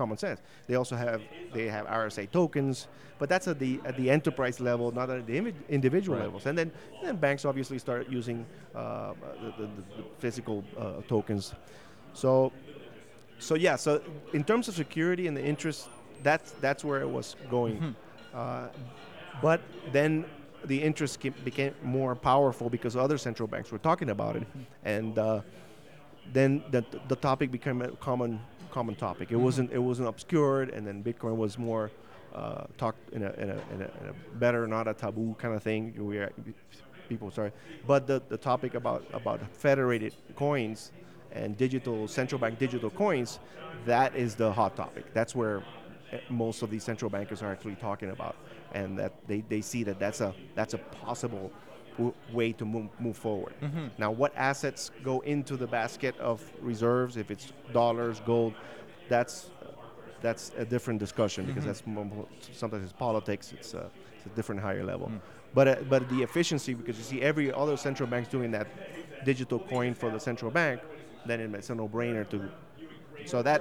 common 0.00 0.16
sense. 0.26 0.40
They 0.68 0.76
also 0.80 0.96
have 1.06 1.20
they 1.56 1.66
have 1.76 1.84
RSA 2.02 2.24
tokens, 2.30 2.88
but 3.20 3.26
that's 3.32 3.46
at 3.52 3.58
the 3.64 3.72
at 3.88 3.94
the 4.00 4.06
enterprise 4.18 4.58
level, 4.70 4.86
not 5.00 5.08
at 5.10 5.26
the 5.26 5.36
individual 5.68 6.16
Right. 6.18 6.24
levels. 6.26 6.46
And 6.46 6.56
then 6.58 6.68
then 7.04 7.16
banks 7.26 7.44
obviously 7.44 7.78
start 7.78 8.02
using 8.18 8.38
uh, 8.74 9.12
the, 9.44 9.50
the, 9.60 9.66
the 9.98 10.04
physical 10.18 10.56
uh, 10.78 11.02
tokens. 11.08 11.54
So 12.14 12.52
so 13.38 13.54
yeah. 13.66 13.76
So 13.76 13.90
in 14.32 14.42
terms 14.44 14.68
of 14.68 14.74
security 14.74 15.24
and 15.28 15.36
the 15.36 15.44
interest, 15.52 15.88
that's 16.22 16.48
that's 16.64 16.82
where 16.88 17.00
it 17.06 17.10
was 17.18 17.36
going. 17.50 17.76
Uh, 18.34 18.68
but 19.42 19.60
then 19.92 20.24
the 20.68 20.78
interest 20.88 21.20
became 21.44 21.72
more 21.82 22.14
powerful 22.14 22.68
because 22.70 22.96
other 23.06 23.18
central 23.18 23.48
banks 23.48 23.70
were 23.72 23.82
talking 23.90 24.10
about 24.10 24.34
it, 24.36 24.46
and 24.84 25.18
uh, 25.18 25.40
then 26.32 26.62
the, 26.70 26.84
the 27.08 27.16
topic 27.16 27.50
became 27.50 27.82
a 27.82 27.88
common 27.92 28.40
common 28.70 28.94
topic. 28.94 29.32
It 29.32 29.36
wasn't 29.36 29.72
it 29.72 29.78
wasn't 29.78 30.08
obscured, 30.08 30.70
and 30.70 30.86
then 30.86 31.02
Bitcoin 31.02 31.36
was 31.36 31.58
more 31.58 31.90
uh, 32.34 32.64
talked 32.78 33.12
in 33.12 33.22
a, 33.22 33.30
in, 33.32 33.50
a, 33.50 33.54
in, 33.74 33.82
a, 33.82 33.90
in 34.02 34.08
a 34.10 34.38
better, 34.38 34.66
not 34.66 34.86
a 34.86 34.94
taboo 34.94 35.34
kind 35.38 35.54
of 35.54 35.62
thing. 35.62 35.94
We 35.98 36.18
are, 36.18 36.32
people 37.08 37.30
sorry, 37.30 37.52
but 37.86 38.06
the, 38.06 38.22
the 38.28 38.36
topic 38.36 38.74
about 38.74 39.04
about 39.12 39.40
federated 39.52 40.14
coins 40.36 40.92
and 41.32 41.56
digital 41.56 42.08
central 42.08 42.40
bank 42.40 42.58
digital 42.58 42.90
coins, 42.90 43.40
that 43.84 44.14
is 44.14 44.34
the 44.34 44.52
hot 44.52 44.76
topic. 44.76 45.12
That's 45.12 45.34
where 45.34 45.62
eh, 46.12 46.18
most 46.28 46.62
of 46.62 46.70
these 46.70 46.84
central 46.84 47.10
bankers 47.10 47.42
are 47.42 47.50
actually 47.50 47.76
talking 47.76 48.10
about, 48.10 48.36
and 48.72 48.98
that 48.98 49.12
they, 49.26 49.40
they 49.48 49.60
see 49.60 49.82
that 49.84 49.98
that's 49.98 50.20
a 50.20 50.34
that's 50.54 50.74
a 50.74 50.78
possible 50.78 51.50
w- 52.00 52.14
way 52.38 52.52
to 52.60 52.64
move, 52.64 52.88
move 53.06 53.16
forward. 53.26 53.54
Mm-hmm. 53.62 53.86
Now, 54.02 54.10
what 54.20 54.32
assets 54.36 54.90
go 55.10 55.20
into 55.34 55.54
the 55.56 55.66
basket 55.66 56.14
of 56.18 56.36
reserves? 56.70 57.12
If 57.16 57.28
it's 57.34 57.46
dollars, 57.72 58.16
gold, 58.32 58.54
that's 59.08 59.50
that's 60.26 60.44
a 60.64 60.66
different 60.74 60.98
discussion 61.06 61.42
because 61.46 61.64
mm-hmm. 61.64 61.72
that's 61.72 61.86
more, 61.86 62.04
more- 62.04 62.28
sometimes 62.52 62.84
it's 62.84 62.98
politics. 63.08 63.52
It's 63.56 63.72
a, 63.74 63.84
it's 64.16 64.26
a 64.26 64.34
different 64.36 64.60
higher 64.60 64.84
level. 64.92 65.08
Mm. 65.08 65.20
But 65.56 65.66
uh, 65.68 65.76
but 65.92 66.00
the 66.08 66.20
efficiency 66.28 66.72
because 66.74 66.96
you 67.00 67.04
see 67.12 67.20
every 67.30 67.48
other 67.62 67.76
central 67.76 68.08
bank's 68.12 68.30
doing 68.36 68.50
that 68.58 68.66
digital 69.24 69.58
coin 69.58 69.92
for 69.94 70.08
the 70.10 70.20
central 70.20 70.50
bank, 70.50 70.80
then 71.26 71.38
it- 71.40 71.54
it's 71.54 71.70
a 71.70 71.74
no-brainer 71.74 72.24
to. 72.30 72.36
So 73.26 73.42
that 73.42 73.60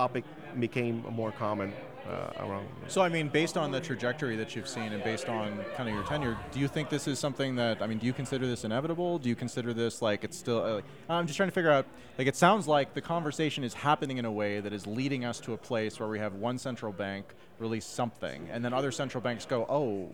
topic 0.00 0.24
became 0.58 0.96
more 1.20 1.32
common 1.32 1.72
uh, 2.10 2.44
around. 2.44 2.66
So, 2.88 3.02
I 3.02 3.08
mean, 3.08 3.28
based 3.28 3.56
on 3.56 3.70
the 3.70 3.80
trajectory 3.80 4.36
that 4.36 4.56
you've 4.56 4.68
seen 4.68 4.92
and 4.92 5.02
based 5.04 5.28
on 5.28 5.60
kind 5.76 5.88
of 5.88 5.94
your 5.94 6.04
tenure, 6.04 6.36
do 6.52 6.58
you 6.60 6.68
think 6.68 6.88
this 6.90 7.06
is 7.06 7.18
something 7.18 7.54
that, 7.56 7.80
I 7.80 7.86
mean, 7.86 7.98
do 7.98 8.06
you 8.06 8.12
consider 8.12 8.46
this 8.46 8.64
inevitable? 8.64 9.18
Do 9.18 9.28
you 9.28 9.36
consider 9.36 9.72
this 9.72 10.02
like 10.02 10.24
it's 10.24 10.36
still, 10.36 10.62
uh, 10.62 10.74
like, 10.76 10.84
I'm 11.08 11.26
just 11.26 11.36
trying 11.36 11.48
to 11.48 11.54
figure 11.54 11.70
out, 11.70 11.86
like, 12.18 12.26
it 12.26 12.36
sounds 12.36 12.66
like 12.66 12.94
the 12.94 13.00
conversation 13.00 13.64
is 13.64 13.74
happening 13.74 14.18
in 14.18 14.24
a 14.24 14.32
way 14.32 14.60
that 14.60 14.72
is 14.72 14.86
leading 14.86 15.24
us 15.24 15.40
to 15.40 15.52
a 15.52 15.56
place 15.56 16.00
where 16.00 16.08
we 16.08 16.18
have 16.18 16.34
one 16.34 16.58
central 16.58 16.92
bank 16.92 17.26
release 17.58 17.84
something, 17.84 18.48
and 18.50 18.64
then 18.64 18.72
other 18.72 18.90
central 18.90 19.20
banks 19.20 19.44
go, 19.46 19.66
oh, 19.68 20.08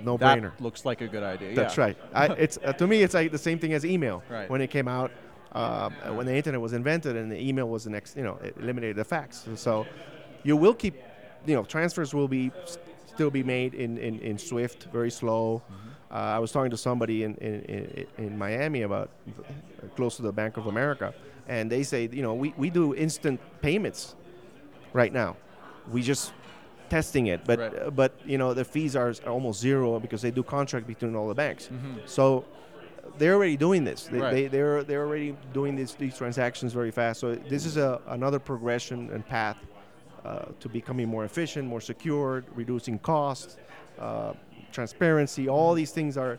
No 0.00 0.16
that 0.18 0.38
brainer. 0.38 0.52
looks 0.60 0.84
like 0.84 1.00
a 1.00 1.08
good 1.08 1.22
idea. 1.22 1.54
That's 1.54 1.76
Yeah. 1.76 1.84
right. 1.84 1.96
I, 2.14 2.26
it's 2.38 2.58
uh, 2.64 2.72
to 2.74 2.86
me, 2.86 3.02
it's 3.02 3.14
like 3.14 3.32
the 3.32 3.38
same 3.38 3.58
thing 3.58 3.72
as 3.72 3.84
email. 3.84 4.22
Right. 4.30 4.48
When 4.48 4.60
it 4.60 4.70
came 4.70 4.88
out, 4.88 5.10
uh, 5.52 5.90
when 6.14 6.24
the 6.26 6.34
internet 6.34 6.60
was 6.60 6.72
invented, 6.72 7.16
and 7.16 7.30
the 7.30 7.38
email 7.40 7.68
was 7.68 7.84
the 7.84 7.90
next, 7.90 8.16
you 8.16 8.22
know, 8.22 8.38
it 8.42 8.56
eliminated 8.58 8.96
the 8.96 9.04
fax. 9.04 9.46
So 9.56 9.84
you 10.44 10.56
will 10.56 10.74
keep, 10.74 10.94
you 11.46 11.54
know, 11.54 11.64
transfers 11.64 12.14
will 12.14 12.28
be 12.28 12.50
still 13.06 13.30
be 13.30 13.42
made 13.42 13.74
in, 13.74 13.98
in, 13.98 14.18
in 14.20 14.38
Swift, 14.38 14.88
very 14.92 15.10
slow. 15.10 15.62
Mm-hmm. 15.70 16.14
Uh, 16.14 16.36
I 16.36 16.38
was 16.38 16.52
talking 16.52 16.70
to 16.70 16.76
somebody 16.76 17.24
in, 17.24 17.34
in, 17.36 17.62
in, 17.62 18.06
in 18.18 18.38
Miami 18.38 18.82
about 18.82 19.10
close 19.96 20.16
to 20.16 20.22
the 20.22 20.32
Bank 20.32 20.56
of 20.56 20.66
America, 20.66 21.14
and 21.48 21.70
they 21.70 21.82
say, 21.82 22.08
you 22.12 22.22
know, 22.22 22.34
we, 22.34 22.54
we 22.56 22.70
do 22.70 22.94
instant 22.94 23.40
payments 23.62 24.14
right 24.92 25.12
now. 25.12 25.36
We 25.90 26.02
just 26.02 26.32
testing 26.90 27.26
it, 27.28 27.44
but 27.46 27.58
Right. 27.58 27.82
uh, 27.86 27.90
but 27.90 28.12
you 28.26 28.36
know 28.36 28.52
the 28.52 28.64
fees 28.64 28.94
are, 28.96 29.14
almost 29.26 29.60
zero 29.60 29.98
because 29.98 30.20
they 30.20 30.30
do 30.30 30.42
contract 30.42 30.86
between 30.86 31.16
all 31.16 31.26
the 31.28 31.34
banks. 31.34 31.68
Mhm. 31.72 32.06
So 32.06 32.44
they're 33.18 33.34
already 33.34 33.56
doing 33.56 33.82
this. 33.84 34.04
They, 34.04 34.18
Right. 34.18 34.32
they, 34.34 34.46
they're 34.48 34.82
they're 34.84 35.04
already 35.06 35.34
doing 35.54 35.74
this, 35.76 35.94
these 35.94 36.16
transactions 36.16 36.72
very 36.74 36.90
fast. 36.90 37.20
So 37.20 37.34
this 37.34 37.64
is 37.64 37.78
a, 37.78 38.00
another 38.08 38.38
progression 38.38 39.10
and 39.14 39.26
path 39.26 39.56
to 40.24 40.68
becoming 40.68 41.08
more 41.08 41.24
efficient, 41.24 41.68
more 41.68 41.80
secure, 41.80 42.44
reducing 42.54 42.98
costs, 42.98 43.56
uh, 43.98 44.32
transparency. 44.72 45.48
All 45.48 45.74
these 45.74 45.92
things 45.92 46.16
are. 46.16 46.38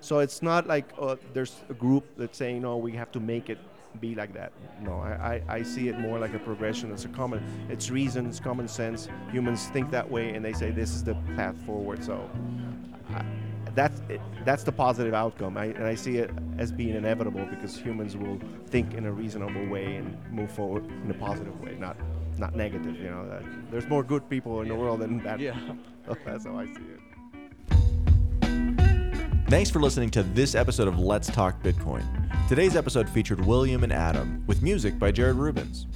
So 0.00 0.18
it's 0.18 0.42
not 0.42 0.66
like 0.66 0.92
uh, 1.00 1.16
there's 1.32 1.54
a 1.68 1.74
group 1.74 2.04
that's 2.16 2.36
saying, 2.36 2.62
"No, 2.62 2.76
we 2.76 2.92
have 2.92 3.12
to 3.12 3.20
make 3.20 3.48
it 3.48 3.58
be 4.00 4.14
like 4.14 4.32
that. 4.34 4.52
No, 4.80 4.94
I, 4.94 5.42
I, 5.48 5.56
I 5.56 5.62
see 5.62 5.88
it 5.88 5.98
more 5.98 6.18
like 6.18 6.34
a 6.34 6.38
progression. 6.38 6.90
It's 6.92 7.04
a 7.04 7.08
common, 7.08 7.42
it's 7.68 7.90
reasons, 7.90 8.40
common 8.40 8.68
sense. 8.68 9.08
Humans 9.30 9.66
think 9.66 9.90
that 9.90 10.10
way, 10.10 10.34
and 10.34 10.44
they 10.44 10.52
say 10.52 10.70
this 10.70 10.94
is 10.94 11.04
the 11.04 11.14
path 11.36 11.56
forward. 11.66 12.02
So 12.02 12.28
I, 13.10 13.24
that's 13.74 14.02
it, 14.08 14.20
that's 14.44 14.64
the 14.64 14.72
positive 14.72 15.14
outcome, 15.14 15.56
I, 15.56 15.66
and 15.66 15.84
I 15.84 15.94
see 15.94 16.18
it 16.18 16.30
as 16.58 16.70
being 16.70 16.94
inevitable 16.94 17.46
because 17.46 17.76
humans 17.76 18.16
will 18.16 18.38
think 18.66 18.94
in 18.94 19.06
a 19.06 19.12
reasonable 19.12 19.66
way 19.66 19.96
and 19.96 20.18
move 20.30 20.50
forward 20.50 20.84
in 21.04 21.10
a 21.10 21.14
positive 21.14 21.58
way, 21.60 21.76
not 21.78 21.96
not 22.38 22.54
negative. 22.54 22.96
You 22.96 23.10
know, 23.10 23.28
that 23.28 23.42
there's 23.70 23.88
more 23.88 24.02
good 24.02 24.28
people 24.28 24.60
in 24.62 24.68
the 24.68 24.74
world 24.74 25.00
than 25.00 25.18
bad. 25.18 25.40
Yeah. 25.40 25.58
that's 26.24 26.44
how 26.44 26.58
I 26.58 26.66
see 26.66 26.72
it. 26.72 27.00
Thanks 29.48 29.70
for 29.70 29.80
listening 29.80 30.08
to 30.10 30.22
this 30.22 30.54
episode 30.54 30.88
of 30.88 30.98
Let's 30.98 31.28
Talk 31.28 31.62
Bitcoin. 31.62 32.02
Today's 32.48 32.74
episode 32.74 33.06
featured 33.08 33.44
William 33.44 33.84
and 33.84 33.92
Adam, 33.92 34.42
with 34.46 34.62
music 34.62 34.98
by 34.98 35.12
Jared 35.12 35.36
Rubens. 35.36 35.86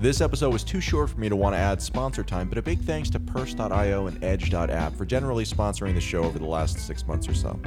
This 0.00 0.20
episode 0.20 0.52
was 0.52 0.64
too 0.64 0.80
short 0.80 1.10
for 1.10 1.20
me 1.20 1.28
to 1.28 1.36
want 1.36 1.54
to 1.54 1.58
add 1.58 1.80
sponsor 1.82 2.22
time, 2.22 2.48
but 2.48 2.56
a 2.56 2.62
big 2.62 2.80
thanks 2.80 3.10
to 3.10 3.20
Purse.io 3.20 4.06
and 4.06 4.24
Edge.app 4.24 4.94
for 4.94 5.04
generally 5.04 5.44
sponsoring 5.44 5.94
the 5.94 6.00
show 6.00 6.24
over 6.24 6.38
the 6.38 6.46
last 6.46 6.78
six 6.78 7.06
months 7.06 7.28
or 7.28 7.34
so. 7.34 7.60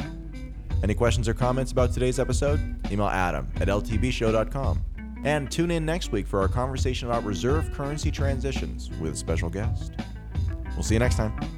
Any 0.83 0.93
questions 0.93 1.27
or 1.27 1.33
comments 1.33 1.71
about 1.71 1.93
today's 1.93 2.19
episode? 2.19 2.59
Email 2.91 3.07
adam 3.07 3.47
at 3.57 3.67
ltbshow.com. 3.67 4.83
And 5.23 5.49
tune 5.51 5.71
in 5.71 5.85
next 5.85 6.11
week 6.11 6.27
for 6.27 6.39
our 6.39 6.47
conversation 6.47 7.07
about 7.07 7.23
reserve 7.23 7.71
currency 7.71 8.11
transitions 8.11 8.89
with 8.99 9.13
a 9.13 9.17
special 9.17 9.49
guest. 9.49 9.93
We'll 10.75 10.83
see 10.83 10.95
you 10.95 10.99
next 10.99 11.15
time. 11.15 11.56